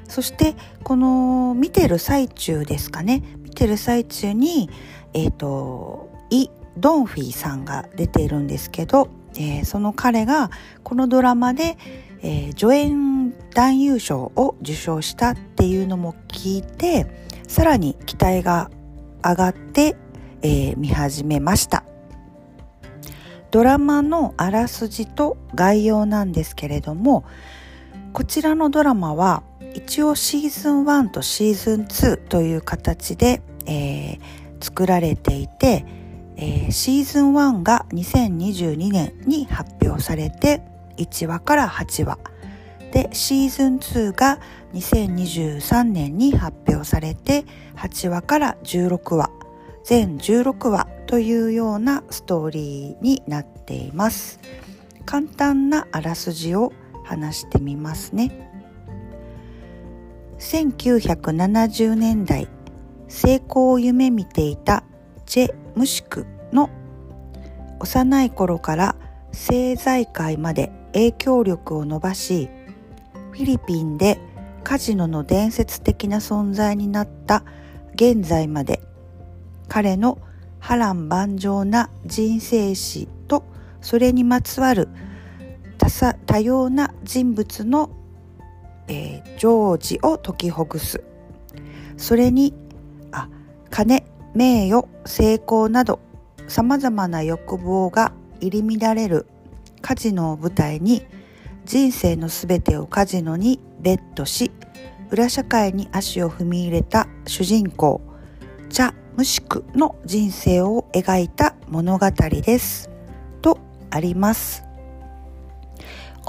[0.09, 4.71] そしてこの見てる最中ですかねてる最中に
[5.13, 10.51] えっ、ー、とイ・ドンフィーさんが出ているんですけど、えー、その彼が
[10.83, 11.77] このドラマで、
[12.23, 17.07] えー、助演男優賞を受賞したっていうのも聞いて
[17.49, 18.71] さらに期待が
[19.25, 19.97] 上がって、
[20.43, 21.85] えー、見始めました。
[23.51, 27.25] ドラマのあらすじと概要なんですけれども
[28.13, 29.43] こちらのドラマは
[29.75, 34.19] 一応シーズン1とシーズン2という形で、えー、
[34.61, 35.85] 作られていて、
[36.37, 40.63] えー、シーズン1が2022年に発表されて
[40.97, 42.19] 1話から8話。
[42.93, 44.41] でシーズン2が
[44.75, 47.45] 2023年に発表されて
[47.77, 49.31] 8話から16話。
[49.85, 54.41] 全16話というようなストーリーになっています。
[55.07, 56.73] 簡単なあらすじを
[57.05, 58.50] 話してみますね。
[60.41, 62.49] 1970年代
[63.09, 64.85] 成功を夢見ていた
[65.27, 66.71] チェ・ムシクの
[67.79, 68.97] 幼い頃から
[69.33, 72.49] 政財界まで影響力を伸ばし
[73.33, 74.19] フィリピンで
[74.65, 77.45] カジノの伝説的な存在になった
[77.95, 78.81] 現在まで
[79.69, 80.19] 彼の
[80.59, 83.45] 波乱万丈な人生史と
[83.83, 84.89] それにまつわる
[86.27, 87.91] 多様な人物の
[88.91, 91.03] えー、常時を解きほぐす。
[91.97, 92.55] それに
[93.13, 93.29] あ
[93.71, 96.01] 金名誉成功など
[96.49, 99.27] さまざまな欲望が入り乱れる
[99.81, 101.07] カジノを舞台に
[101.65, 104.51] 人生のすべてをカジノにベットし
[105.11, 108.01] 裏社会に足を踏み入れた主人公
[108.71, 112.89] チャ・ムシクの人生を描いた物語です。
[113.43, 113.59] と
[113.91, 114.70] あります。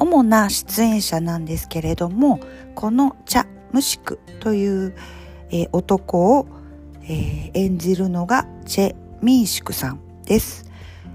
[0.01, 2.39] 主な出演者なんですけれども
[2.73, 4.95] このチャ・ムシクという、
[5.51, 6.47] えー、男を、
[7.03, 10.65] えー、演じるのがチェ・ミンシクさんです、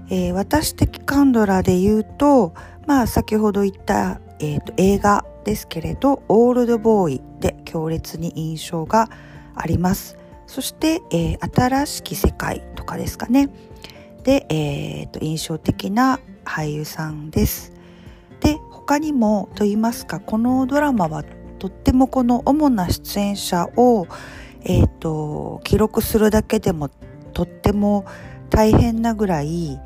[0.09, 2.53] えー、私的カンドラで言うと
[2.85, 9.09] まあ先ほど言った、えーと、映画ですけれどオールドボーイで強烈に印象が
[9.53, 10.17] あります。
[10.45, 13.49] そして、えー、新しき世界とかですかね。
[14.23, 17.73] で、えーと印象的な俳優さんです。
[18.39, 18.57] で
[18.87, 21.25] 他にもと言いますかこのドラマは
[21.59, 24.07] とってもこの主な出演者を、
[24.63, 26.87] えーと、記録するだけでも
[27.33, 28.05] とっても
[28.49, 29.77] 大変なぐらい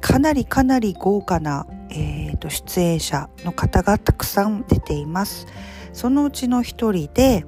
[0.00, 5.48] かなりかなり豪華な、えーと、出演者の方がたくさん出ています。
[5.92, 7.44] そのうちの一人で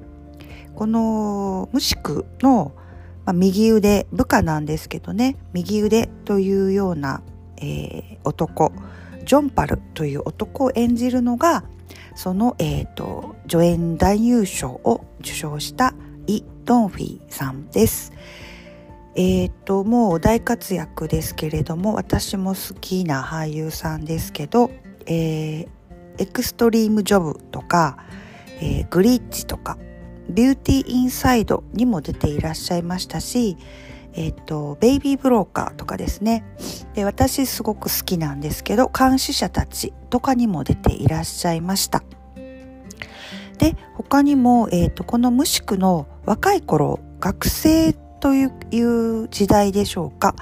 [0.75, 2.73] このムシクの、
[3.23, 7.21] まあ、右腕部下なんですけどね右腕というような、
[7.57, 8.73] えー、男
[9.29, 11.63] ジョンパルという男を演じるのが
[12.15, 15.93] その、えーと、助演男優賞を受賞した
[16.25, 18.11] イ・ドンフィさんです。
[19.13, 24.71] え、ー、ともう大活躍ですけれども私も好きな俳優さんですけど、
[25.05, 25.67] えー、
[26.17, 27.99] エクストリームジョブとか、
[28.59, 29.77] えー、グリッチとか
[30.27, 33.57] ビューティーインサイドにも出ていらっしゃいましたし
[34.19, 36.43] えっ、と、ベイビーブローカーとかですね。
[36.93, 42.03] で、私すごく好きなんですけど、監視者たちとかにも出ていらっしゃいました。
[43.59, 50.35] で、他にも、えっ、と、このムシクの若い頃、学生という時代でしょうか、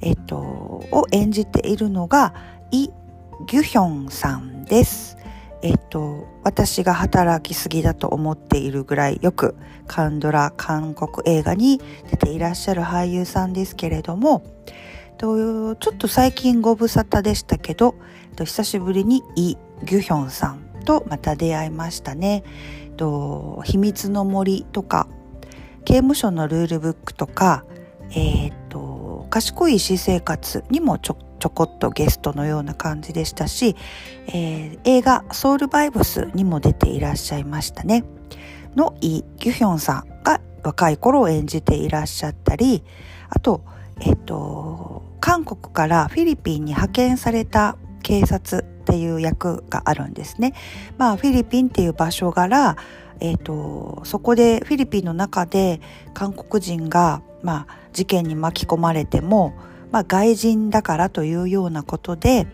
[0.00, 2.34] えっ、と、を演じているのが、
[2.72, 2.88] イ・
[3.46, 5.16] ギュヒョンさんです。
[5.62, 9.56] えっと、私が働きすぎだと思っているぐらいよく
[9.86, 11.80] カンドラ韓国映画に
[12.10, 14.42] 出ていらっしゃる俳優さんですけれども、
[15.18, 17.94] ちょっと最近ご無沙汰でしたけど、
[18.38, 22.42] 久しぶりにイ・ギュヒョンさんとまた出会いましたね。
[23.64, 25.08] 秘密の森とか、
[25.84, 27.64] 刑務所のルールブックとか、
[28.14, 33.74] えっ、と、賢い私生活にもちょちょこっとゲストのような感じでしたし、
[34.28, 38.04] えー、映画ソウルバイブスにも出ていらっしゃいましたね。
[38.76, 42.84] のイ・ギュヒョンさんが若い頃を演じていらっしゃったり、
[43.30, 43.64] あと、
[44.00, 50.54] えっ、と、韓国からフィリピンに派遣された警察っていう役があるんですね。
[50.98, 52.76] まあ、フィリピンっていう場所柄、
[53.20, 55.80] えっ、と、そこでフィリピンの中で
[56.14, 59.54] 韓国人が、まあ、事件に巻き込まれても、
[59.90, 62.46] まあ、外人だからというようなことで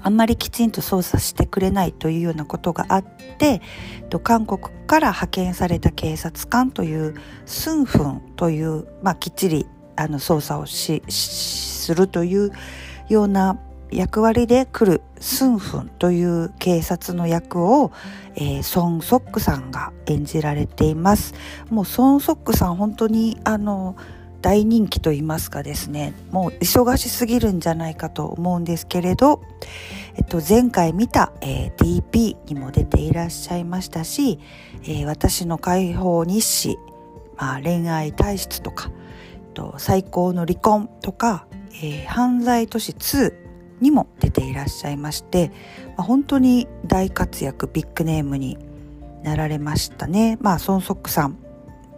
[0.00, 3.04] あんまりきちんと操作してくれないというようなことがあっ
[3.38, 3.60] て
[4.22, 7.14] 韓国から派遣された警察官という
[7.46, 12.52] スンフンという、まあ、きっちりあの操作をしするという
[13.08, 13.58] ような
[13.90, 17.90] 役割で来るスンフンという警察の役を、
[18.36, 21.34] えー、ソン・ソックさんが演じられています。
[21.70, 23.96] もうソン・ソックさん本当にあの
[24.40, 29.42] 大人気と言いますかですねもう忙しすぎるんじゃないかと思うんですけれど、
[30.16, 34.38] えっと、前回見た、えー、DP にも出ていらっしゃいましたし、
[34.84, 36.78] えー、私の解放日誌、
[37.36, 38.90] まあ、恋愛体質とか、
[39.34, 41.46] えっと、最高の離婚とか、
[41.82, 43.34] えー、犯罪都市2
[43.80, 45.50] にも出ていらっしゃいまして、
[45.96, 48.58] まあ、本当に大活躍ビッグネームに
[49.22, 50.38] なられましたね。
[50.40, 51.38] まあ、ソンソックさん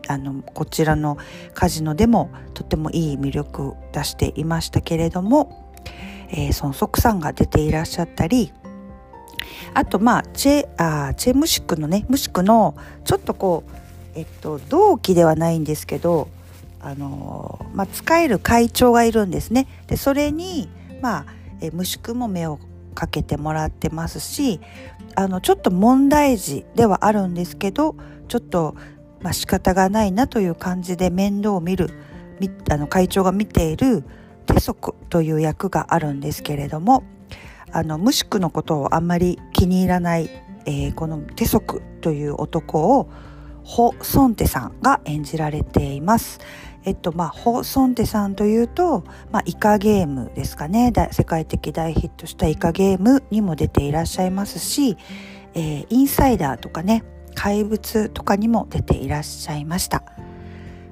[0.08, 1.18] あのこちらの
[1.54, 5.74] カジノでもとてもいい魅力を出していましたけれども、
[6.30, 8.52] えー、孫則さんが出ていらっしゃったり
[9.74, 16.28] あとまあチェあチェムシクのねムシクのちょっとこうえっと同期ではないんですけど
[16.80, 19.66] あのまあ使える会長がいるんですね。
[19.86, 20.68] でそれに
[21.00, 21.26] まあ
[21.60, 22.58] えムシクも目を
[22.94, 24.60] かけてもらってますし
[25.14, 27.96] あのちょっと問題児ではあるんですけど
[28.28, 28.74] ちょっと
[29.22, 31.90] まあ、仕方がないなという感じで面倒を見る
[32.70, 34.04] あの会長が見ている
[34.46, 37.04] 手則という役があるんですけれども
[37.72, 40.30] あの無宿のことをあんまり気に入らない、
[40.66, 43.10] えー、この手則という男を
[43.62, 46.40] ホ・ソンテさんが演じられています。
[46.84, 54.96] えっとまあ、ホ・ソンテさんというと、まあ、イカゲームですかね世界的大ヒットしたイカゲームにも出ていらっしゃいますし、
[55.52, 57.04] えー、インサイダーとかね
[57.34, 60.02] 怪物とかにも出ていらっしゃいました。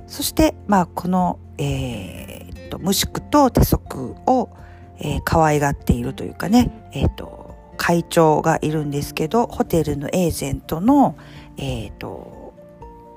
[0.07, 4.51] そしてまあこの、えー、と無宿と手足を、
[4.99, 11.17] えー、可愛がっているというかね、えーと、会長がいるんですけどホテルのエージェントの、
[11.57, 12.55] えーと、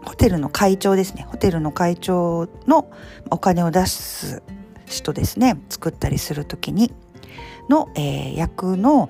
[0.03, 1.25] ホテルの会長ですね。
[1.29, 2.91] ホテルの会長の
[3.29, 4.41] お金を出す
[4.85, 5.61] 人ですね。
[5.69, 6.91] 作ったりする時に
[7.69, 9.09] の、えー、役の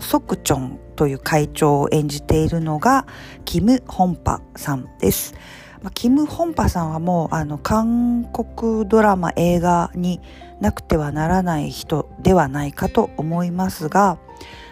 [0.00, 3.08] ソクチョンという会長を演じているのが
[3.44, 5.34] キム・ホンパさんです。
[5.82, 10.20] まあ、キム・ホンパさんはもうあの韓国ドラマ映画に
[10.60, 14.16] なくてはならない人ではないかと思いますが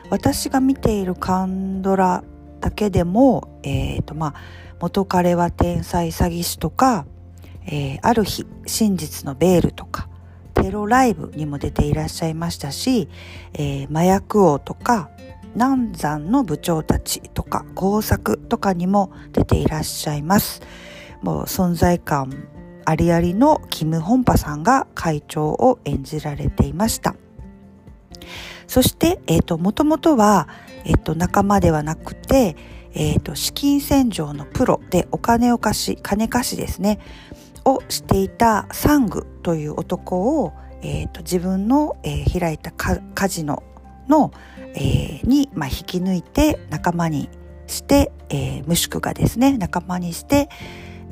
[0.09, 2.23] 私が見ているカンドラ
[2.61, 4.35] だけでも、えーとまあ、
[4.79, 7.07] 元彼は天才詐欺師とか、
[7.67, 10.09] えー、ある日真実のベールとか
[10.55, 13.09] テロライブにも出ていらっしゃいましたし、
[13.55, 15.11] えー、麻薬王とか
[15.55, 20.63] 南山の部長たちとか工作とかにも出ていらっしゃいます。
[21.23, 22.33] もう存在感
[22.85, 27.15] ありありのキム・ホンパさんが会長を演じられていました。
[28.67, 30.49] そして、えっ、ー、と、もともとは、
[30.85, 32.57] えっ、ー、と、仲間ではなくて、
[32.95, 37.01] えっ、ー、と、資金洗浄のプロでお金を貸し、金貸しですね、
[37.65, 43.63] をしていたサングという男を、えっ、と、自分の、え開いたカジノ
[44.09, 44.33] の、
[44.75, 47.29] えー、に、まあ、引き抜いて仲間に
[47.67, 50.49] して、えー、ムシクがですね仲間にして、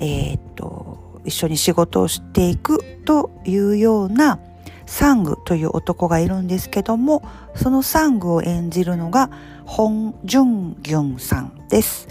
[0.00, 4.40] えー、っと一緒に仕事をしていくというような
[4.86, 7.22] サングという男がいるんですけども
[7.54, 9.30] そのサングを演じるのが
[9.66, 12.08] ホン・ジュンギュンさんです。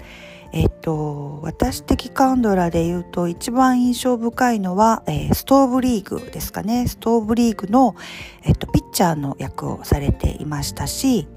[0.50, 6.86] えっと、私的カンドラで言うと一番印象深いのは、えー、ストーブリーグですかね。
[6.88, 7.94] ストーブリーグの、
[8.44, 11.28] えっと、ピッチャーの役をされていましたし、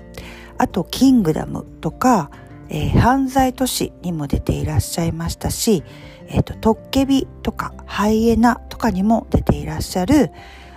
[0.62, 2.30] あと、キングダムとか、
[2.70, 5.84] えー、犯罪都市にも出ていらっしゃいましたし、
[6.28, 10.30] えっと、トッケビとかハイエナとかにも出ていらっしゃる、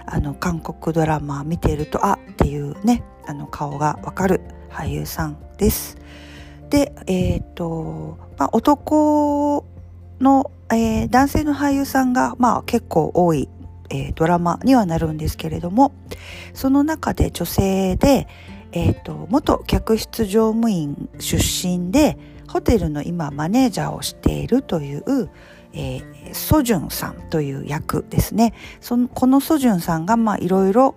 [0.06, 5.98] あの、韓国ドラマ見てると、あっていうね、あの、顔がわかる俳優さんです。
[6.70, 9.66] で、え、ー、と、まあ、男
[10.18, 13.50] の、えー、男性の俳優さんが、まあ、結構多い、
[13.90, 15.92] えー、ドラマにはなるんですけれども、
[16.54, 18.26] その中で女性で、
[18.74, 22.18] えっ、と、元客室乗務員出身で、
[22.48, 25.30] ホテルの今マネージャーをしているという、
[25.72, 28.52] えー、ソジュンさんという役ですね。
[28.80, 30.96] そのこのソジュンさんが、いろいろ、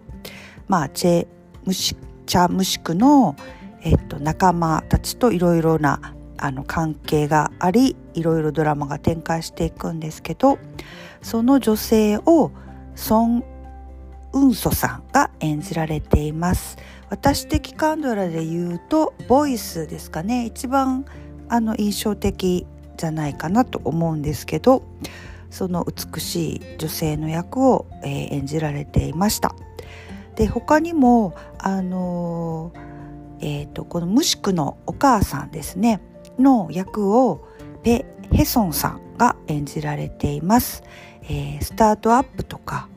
[0.67, 1.28] まあ、チェ
[1.65, 3.36] ムシチャムシクの、
[3.82, 10.59] えっと、仲間たちといろいろなあの関係がありいろいろドラマが展開していくんですけど
[11.21, 12.51] その女性を
[12.95, 13.43] ソン・
[14.34, 16.78] ウンソさんが演じられています
[17.10, 20.45] 私的カンドラで言うとボイスですかね。
[20.45, 21.05] 一番
[21.49, 24.84] あの印象的じゃないかなと思うんですけど
[25.49, 29.55] その美しい女性の役を、えー、演じられていました。
[30.36, 32.88] で他にもあのー
[33.39, 36.01] えーと、このムシクのお母さんですね。
[36.39, 37.47] の役を
[37.84, 40.84] ペ・ヘソンさんが演じられています、
[41.24, 42.89] えー、スタートアップとか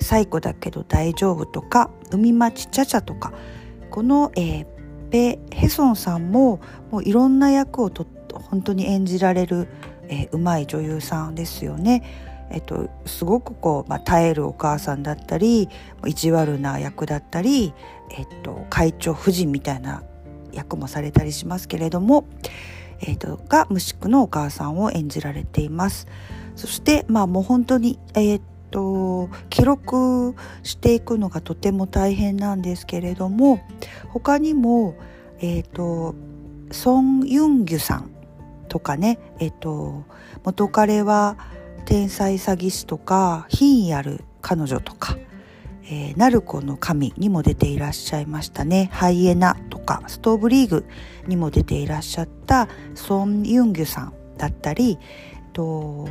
[0.00, 3.32] 最後だけど大丈夫とか海町ちゃちゃとか
[3.90, 4.66] この、えー、
[5.10, 8.06] ペ・ヘソンさんももういろんな役をと
[8.50, 9.68] 本当に演じられる、
[10.08, 12.02] えー、うまい女優さんですよね。
[12.52, 15.68] えっと、すごくこう、まあ、耐えるお母さんだったり
[16.04, 17.72] 意地悪な役だったり、
[18.10, 20.02] えっと、会長夫人みたいな
[20.52, 22.26] 役もされたりしますけれども、
[23.00, 26.08] えっと、が虫クのお母さんを演じられています。
[26.56, 33.60] そしてまあもう本当に、えっと記録していくのがとても大変なんですけれども
[34.08, 34.96] 他にも、
[35.40, 36.14] えっと
[36.70, 38.10] ソン・ユンギュさん
[38.68, 40.04] とかね、えっと
[40.44, 41.36] 元彼は
[41.84, 45.16] 天才詐欺師とか品位ある彼女とか、
[45.84, 48.90] えー、ナルコの神にも出ていらっしゃいましたね。
[48.92, 50.86] ハイエナとかストーブリーグ
[51.26, 54.98] にも出ていらっしゃったソン・ユンギュさんだったり
[55.52, 56.08] と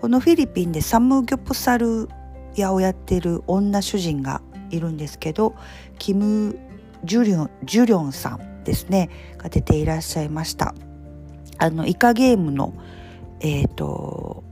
[0.00, 2.08] このフィリピンでサムギョプサル
[2.54, 5.54] 屋をやってる女主人がいるんですけど
[5.98, 6.58] キム・
[7.04, 10.74] ジュリョンジュリョンさんですねが出ていらっしゃいました。
[11.58, 12.72] あのイカゲームの
[13.40, 14.44] えっ、ー、と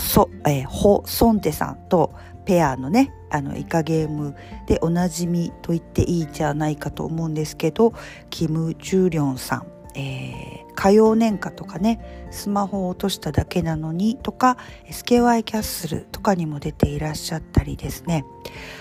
[0.00, 2.12] そ、えー、ホ・ソンテさんと
[2.44, 4.34] ペアのねあのイカゲーム
[4.66, 7.94] でおなじみと言っていいじゃないかと思うんですけど
[8.28, 14.56] キム・ジュリョンさん、えー、火曜年間とかねスマホを落としただけなのにとか
[14.88, 18.24] SKY キャッスルとかにも出ていらっしゃったりですね。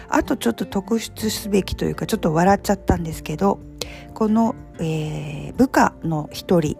[0.07, 3.59] あとちょっと特筆すべきというかちょっと笑っちゃったんですけど
[4.13, 6.77] この、えー、部下の一人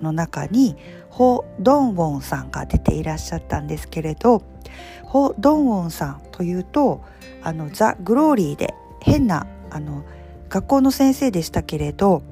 [0.00, 0.76] の中に
[1.08, 4.44] ホ・ドンウォンさんが出ていらっしゃったんですけれど
[5.02, 7.02] ホ・ドンウォンさんというと
[7.42, 10.04] あのザ・グローリーで変なあの
[10.48, 12.22] 学校の先生でしたけれど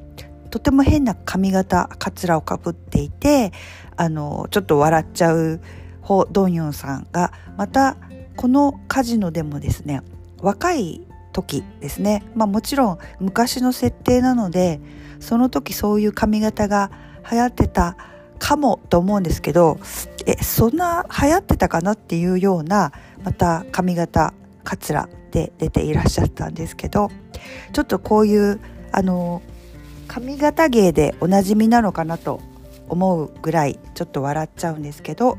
[0.50, 3.52] とても変な髪型かつらをかぶっていて
[3.96, 5.60] あのちょっと笑っちゃう
[6.02, 7.96] ホ・ドンヨンさんがまた
[8.36, 10.02] このカジノでもですね
[10.40, 14.80] 若い時ですねまあもちろん昔の設定なので
[15.20, 16.90] その時そういう髪型が
[17.30, 17.96] 流行ってた
[18.38, 19.78] かもと思うんですけど
[20.26, 22.92] えそんな流行ってたかなっていうような
[23.24, 24.32] また髪型
[24.64, 27.10] かつらで出ていらっしゃったんですけど
[27.72, 28.60] ちょっとこういう
[28.92, 29.42] あの
[30.08, 32.40] 髪型芸でおなじみなのかなと
[32.88, 35.38] 思うぐらいちょっと笑っちゃうんですけど、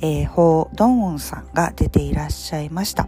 [0.00, 3.06] えー、ホー・ドンウォンさんが出ていらっしゃいました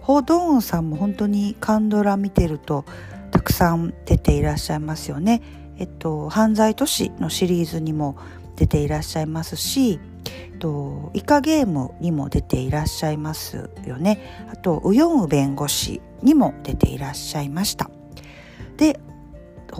[0.00, 2.84] ホー・ドンウォンさんも本当にカンドラ見てると
[3.30, 5.42] たくさん出ていらっしゃいますよね
[5.78, 8.16] えっと、犯罪都市のシリーズにも
[8.56, 14.48] 出ていらっしゃいますし、えっと、イカゲームにも出ていらっしゃいますよね。
[14.52, 17.90] あと、ウヨンウ弁護士にも出ていらっしゃいました。
[18.76, 18.98] で、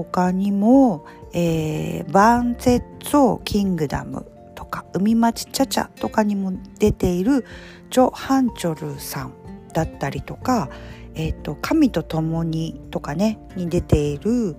[0.05, 7.44] 他にも、えー、バンゼッツォキングダムとか、海町チャチャとかにも出ている
[7.90, 9.32] ジョ・ハンチョルさん
[9.72, 10.70] だったりとか、
[11.14, 14.57] え、ー、と、神と共にとかね、に出ている、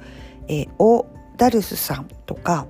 [0.49, 1.05] えー、オ
[1.37, 2.67] ダルスさんとか、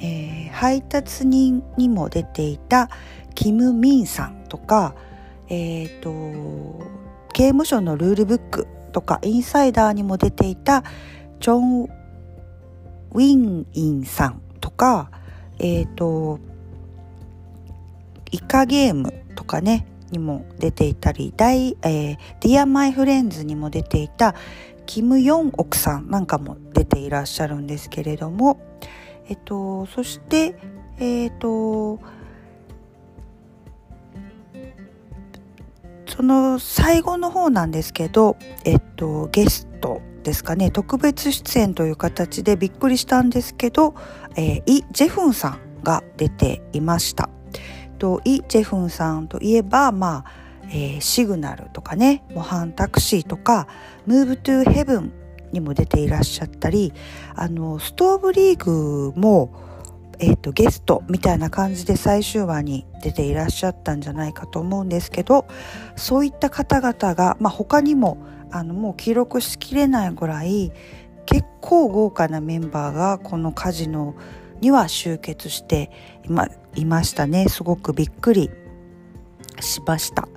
[0.00, 2.90] えー、配達人にも出ていた
[3.36, 4.96] キム・ミンさんとか、
[5.48, 6.84] えーと、
[7.32, 10.82] 刑務所のルールブックとかインサイダーにも出ていた
[11.40, 11.99] チョン・
[13.12, 15.10] ウィンインさんとか、
[15.58, 16.38] えーと、
[18.30, 24.34] イカゲームとかねにも出ていたり大、えー、ディア・マイ・フレンズにも出ていた
[24.86, 28.60] キム・ヨンオクさんなんかも出ていらっしゃるんですけれども、
[29.28, 30.56] えっと、そして、
[30.98, 32.00] えっと、
[36.06, 43.96] その最後の方なんですけど、えっと、ゲストですかね、特別出演という形でびっくりしたんですけど、
[44.36, 47.28] えー、イ・ジェフンさんが出ていました。
[47.98, 50.24] とイ・ジェフンさんといえば、まあ、
[50.68, 53.66] えー、シグナルとかね模範タクシーとか
[54.06, 55.12] ムーブトゥヘブン
[55.50, 56.92] にも出ていらっしゃったり
[57.34, 59.52] あのストーブリーグも、
[60.20, 65.48] えーと、ゲストみたいな感じで最終話に出ていらっしゃったんじゃないかと思うんですけど
[65.96, 68.18] そういった方々が、まあ、他にも
[68.50, 70.72] あのもう記録しきれないぐらい
[71.26, 74.14] 結構豪華なメンバーがこのカジノ
[74.60, 75.90] には集結して
[76.74, 78.50] いましたねすごくびっくり
[79.60, 80.28] しました。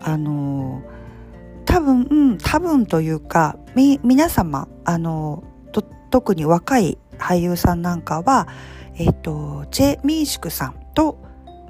[0.00, 0.82] あの
[1.64, 5.44] 多分、多分というか皆様あの
[6.10, 8.46] 特に若い俳優さんなんかは、
[8.96, 11.18] えっ、とチェ・ミンシクさんと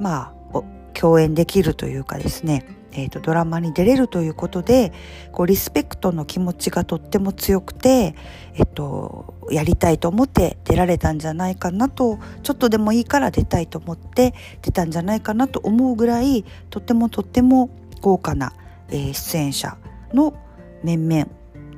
[0.00, 0.62] まあ
[0.94, 4.92] 共演できるというかですねえーと、ドラマに出れるということで
[5.32, 8.14] こうリスペクトの気持ちがとっても強くて、
[8.54, 17.70] えっと、やりたいと思って出られたんじゃないかなとちょっとでもいいから出たいと思って出たんじゃないかなと思うぐらいとってもとっても
[18.00, 18.52] 豪華な、
[18.88, 19.76] えー、出演者
[20.12, 20.34] の、
[20.82, 21.26] 面々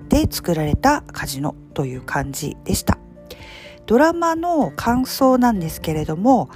[0.09, 2.99] で作られたカジノという感じでした。
[3.87, 6.49] ドラマの感想なんですけれども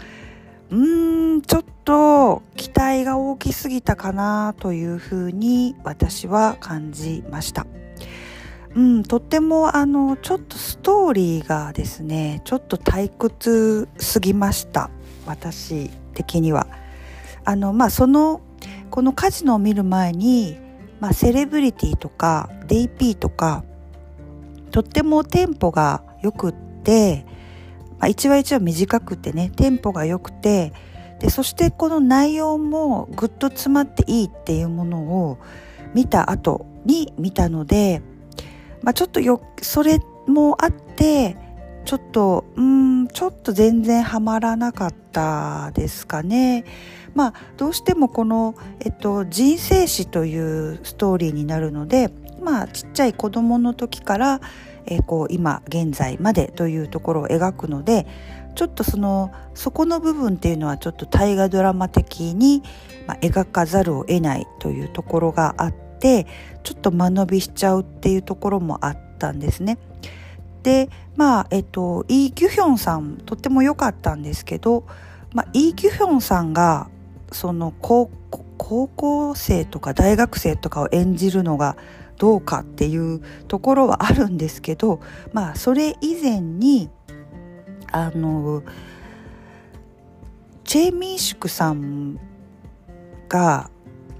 [0.70, 7.66] うーんちょっと期待が大きすぎたかなというふうに私は感じました
[8.74, 14.90] うん、とってもあのちょっとストーリーがですねちょっと退屈すぎました
[15.26, 16.66] 私的には。
[17.44, 18.40] あのまあその
[18.90, 20.58] このカジノを見る前に、
[21.00, 23.64] まあ、セレブリティとか DP とか
[24.70, 27.24] とってもテンポがよくって、
[27.98, 30.72] まあ、1話1話短くてねテンポが良くて
[31.20, 35.38] でそしてこの内容もぐっと詰まっていいっていうものを
[35.94, 38.02] 見た後に見たので
[38.82, 41.36] まあ、ちょっとよそれもあって
[41.84, 46.64] ちょっとうんちょっと全然ハマらなかったですかね。
[47.14, 52.10] まあどうしてもこの、えっと、人生史というストーリーになるので
[52.42, 54.40] まあちっちゃい子供の時から、
[54.90, 58.06] え、こう今現在までというところを描くので
[58.54, 62.62] ちょっとそのそこの部分っていうのはちょっと大河ドラマ的に、
[63.06, 65.78] ま、描かざるを得ないというところがあって。
[66.68, 69.78] ちょっと間延びしちゃうっていうところもあったんですね。
[70.62, 74.84] でまあえっとイ・ギュヒョンさんとっても良かったんですけど、
[75.32, 76.90] まあ、イ・ギュヒョンさんが
[77.32, 78.10] その高
[78.58, 81.76] 高校生とか大学生とかを演じるのが
[82.18, 85.00] どうかっていうところはあるんですけど
[85.32, 86.90] まあそれ以前に
[87.90, 88.62] あの
[90.64, 92.18] チェ・ミンシュクさん
[93.28, 93.70] が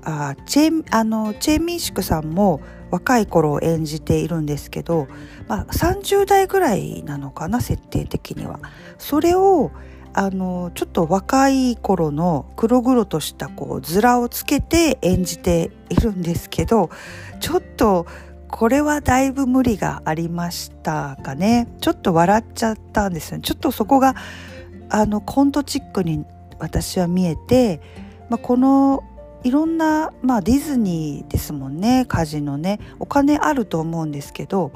[0.03, 5.09] あチェあのチェ・ミンシクさんも若い頃を演じているんですけど、
[5.47, 8.61] まあ、30代ぐらいなのかな設定的には。
[8.97, 9.71] それを
[10.19, 16.91] あのちょっと若い頃の黒々としたこう面をつけて演じているんですけど
[17.39, 18.05] ちょっと
[18.49, 21.69] これはだいぶ無理がありましたかね。
[21.81, 23.43] ちょっと笑っちゃったんですよね。
[23.45, 24.17] ちょっとそこが
[24.89, 26.25] あのコントチックに
[26.59, 27.81] 私は見えて、
[28.29, 29.05] まあ、この
[29.45, 32.07] いろんな、まあ、ディズニーですもんね。
[32.09, 32.81] カジノね。
[32.99, 34.73] お金あると思うんですけど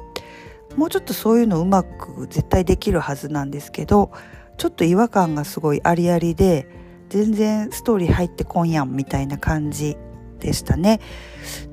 [0.77, 4.13] もうちょっとそういうのうまく絶対できるはずなんですけど
[4.63, 6.69] ちょっと違和感がすごいありありで
[7.09, 9.97] 全然ストーリー入ってこんやんみたいな感じ
[10.39, 11.01] でしたね。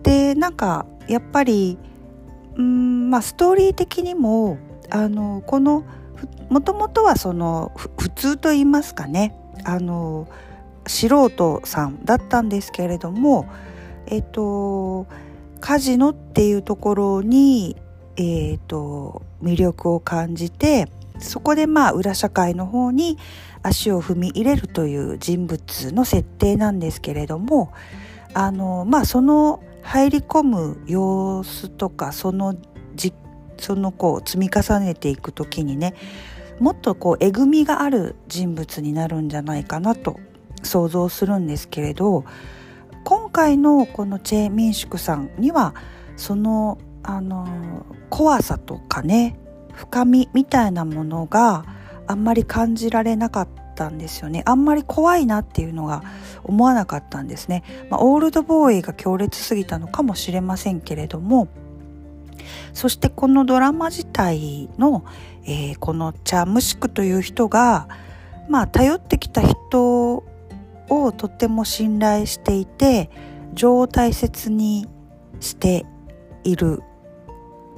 [0.02, 1.78] でなんかやっぱり
[2.56, 4.58] うんまあストーリー的にも
[4.90, 5.86] あのこの
[6.50, 9.36] もともとはその普通と言いますかね
[9.66, 10.28] あの
[10.88, 13.46] 素人さんだったんですけれども
[14.08, 15.06] えっと
[15.60, 17.78] カジノっていうところに、
[18.16, 23.18] えっと魅力を感じてそこでまあ裏社会の方に
[23.62, 27.74] 足を踏み入れるという人物の設定なんですけれども
[28.34, 32.56] あのまあその入り込む様子とかその
[32.96, 33.14] じ
[33.58, 35.94] そのこう積み重ねていく時にね
[36.60, 40.20] もっとこうえぐみがある人物になるんじゃないかなと
[40.64, 42.26] 想像するんですけれど
[43.04, 45.74] 今回のこのチェ・ミンシュクさんには
[46.18, 49.40] そのあの怖さとかね
[49.80, 51.64] 深みみたいなものが
[52.06, 54.44] あんまり感じられなかったんですよね。
[54.46, 56.04] あんまり怖いなっていうのが
[56.44, 61.48] 思わなかったんですね、まあ、オールドボーイが強烈すぎたのかもしれませんけれども
[62.74, 65.06] そしてこのドラマ自体の、
[65.44, 67.88] えー、このチャムシクという人が
[68.50, 70.24] まあ頼ってきた人
[70.90, 73.10] をとっても信頼していて
[73.54, 74.88] 情を大切に
[75.40, 75.86] して
[76.44, 76.82] いる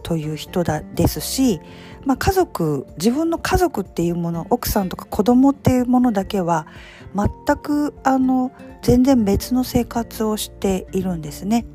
[0.04, 1.62] という人だですし、
[2.06, 6.68] まあ、家族自分の家族っていうもの奥さんとか子供っていうものだけは
[7.16, 11.66] 全くあの全然別の生活をしているんですね。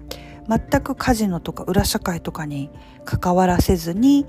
[0.48, 2.70] 全くカジノとか裏社会とかに
[3.04, 4.26] 関わらせずに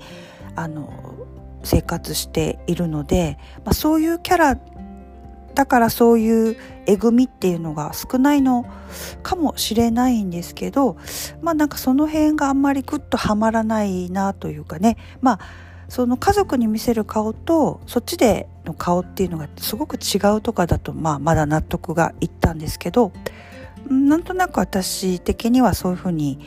[0.56, 1.14] あの
[1.62, 4.58] 生活しているので、まあ、そういうキャラ
[5.54, 8.64] だからそういうえぐみっていうのが少ないの
[9.22, 10.96] かもしれないんですけど
[11.42, 15.40] まあなんかその辺があんまりグッとはまらないなというかねまあ
[15.88, 23.12] その家族に見せる顔とそっちでの顔っていうのがすごく違うとかだとまあまだ納得がいったんですけど
[23.88, 26.38] なんとなく私的にはそういうふうに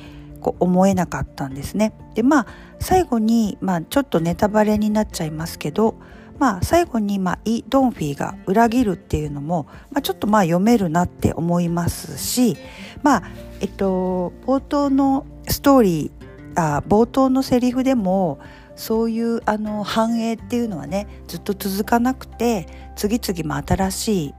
[0.41, 1.93] こう思えなかったんですね。
[2.15, 2.47] でまあ
[2.79, 5.95] 最後に、まあ、ちょっとネタバレになっちゃいますけど
[6.41, 12.57] まあ、最後に、まあ、イ・ドンフィーが裏切るっていうのも、まあ、ちょっとまあ読めるなって思いますし、
[13.03, 13.23] まあ
[13.59, 18.39] えっと、冒頭のストーリーあ冒頭のセリフでも
[18.81, 22.65] そういうあの繁栄っていうのはねずっと続かなくて
[22.95, 24.33] 次々ま新しい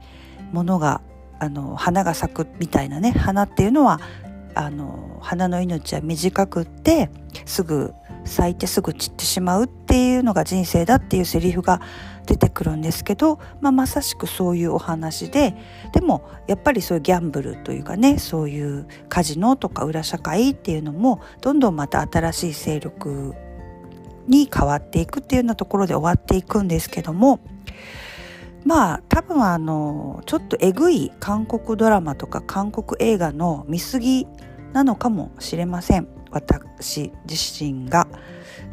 [0.51, 0.99] ものが
[1.39, 4.01] あの花が咲くみたいなね花っていうのは
[4.53, 7.09] あの花の命は短くって
[7.45, 7.93] すぐ
[8.25, 11.79] 咲いてすぐ散ってしまうっていうのが人生だっていうセリフが
[12.25, 15.55] 出てくるんですけど、まあ、まさしくそういうお話で
[15.93, 23.35] でもやっぱりそういうギャンブルというかねそういうカジノとか裏社会っていうのもどんどんまた新しい勢力
[24.27, 27.39] に変わっていくっていうようなところで終わっていくんですけども
[28.65, 34.27] まあ多分あのちょっとえぐい韓国ドラマとか韓国映画の見過ぎ
[34.71, 38.07] なのかもしれません私自身が。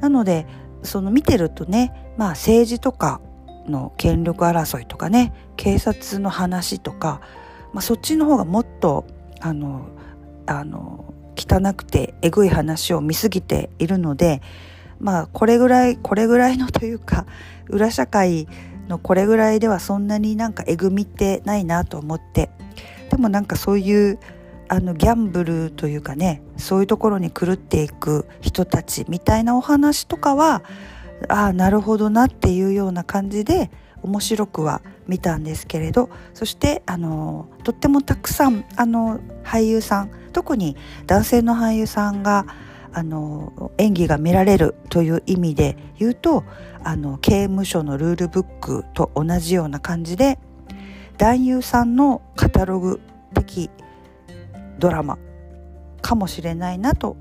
[0.01, 0.47] なので
[0.83, 3.21] その見てるとねまあ政治とか
[3.67, 7.21] の権力争いとかね警察の話とか、
[7.75, 9.07] まあ、そっちの方がもっと
[9.41, 9.89] あの
[10.47, 14.41] あの汚くてえぐい話を見すぎているので
[15.01, 17.27] まあこれぐらいこれぐらいのというか
[17.69, 18.47] 裏社会
[18.89, 22.51] のこれぐらいではそんなになんかえぐみってないなと思って。
[23.11, 24.19] でもなんかそういう
[24.69, 30.63] あのギャンブルというかねそういうところに狂っていく人たちみたいなお話とかは
[31.29, 33.69] ああなるほどなっていうような感じで
[34.03, 40.77] 面白くは見たんですけれどそしてあのとってもたくさんあの俳優さん特に
[41.07, 42.47] 男性の俳優さんが
[42.93, 46.45] あの演技が見られるという意味で言うと
[46.83, 50.39] あの刑務所のルールブックと同じような感じで
[51.19, 53.01] 男優さんのカタログ
[53.35, 53.71] 的
[54.79, 55.19] ドラマ
[56.01, 57.17] かもしれないなと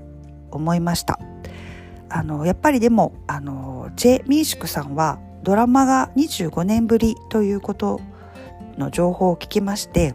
[0.50, 1.20] 思いました。
[2.08, 8.00] あのやっぱりでもあのジェ・ミンシクさんはドラマが25年ぶりということ
[8.76, 10.14] の情報を聞きまして、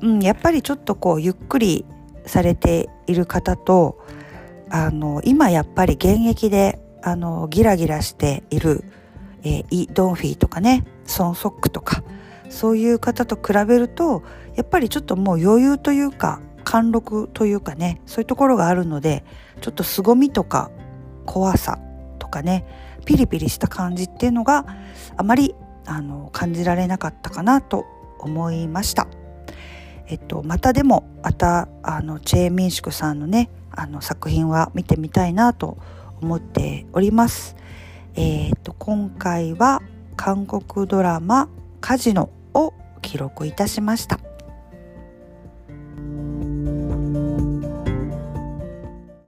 [0.00, 1.84] うん、やっぱりちょっとこうゆっくり
[2.24, 3.98] されている方と
[4.70, 8.84] あの今やっぱり現役であのギラギラしている、
[9.42, 12.02] えー、イ・ドンフィーとかねソン・ソックとか
[12.48, 14.22] そういう方と比べると
[14.54, 19.24] やっぱりちょっともう余裕というか貫禄というかねそういうところがあるので
[19.60, 20.70] ちょっと凄みとか
[21.26, 21.78] 怖さ
[22.18, 22.64] とかね
[23.04, 24.66] ピリピリした感じっていうのが
[25.16, 25.54] あまり
[25.86, 27.86] あの感じられなかったかなと
[28.18, 29.08] 思いました。
[30.06, 35.78] えっと、またでもまたあのチェー・ミンシクさんのねあの作品は見てみたいなと
[36.20, 37.56] 思っております。
[38.14, 39.82] えー、っと今回は
[40.16, 41.48] 韓国ドラマ
[41.80, 44.29] 「カジノ」を記録いたしました。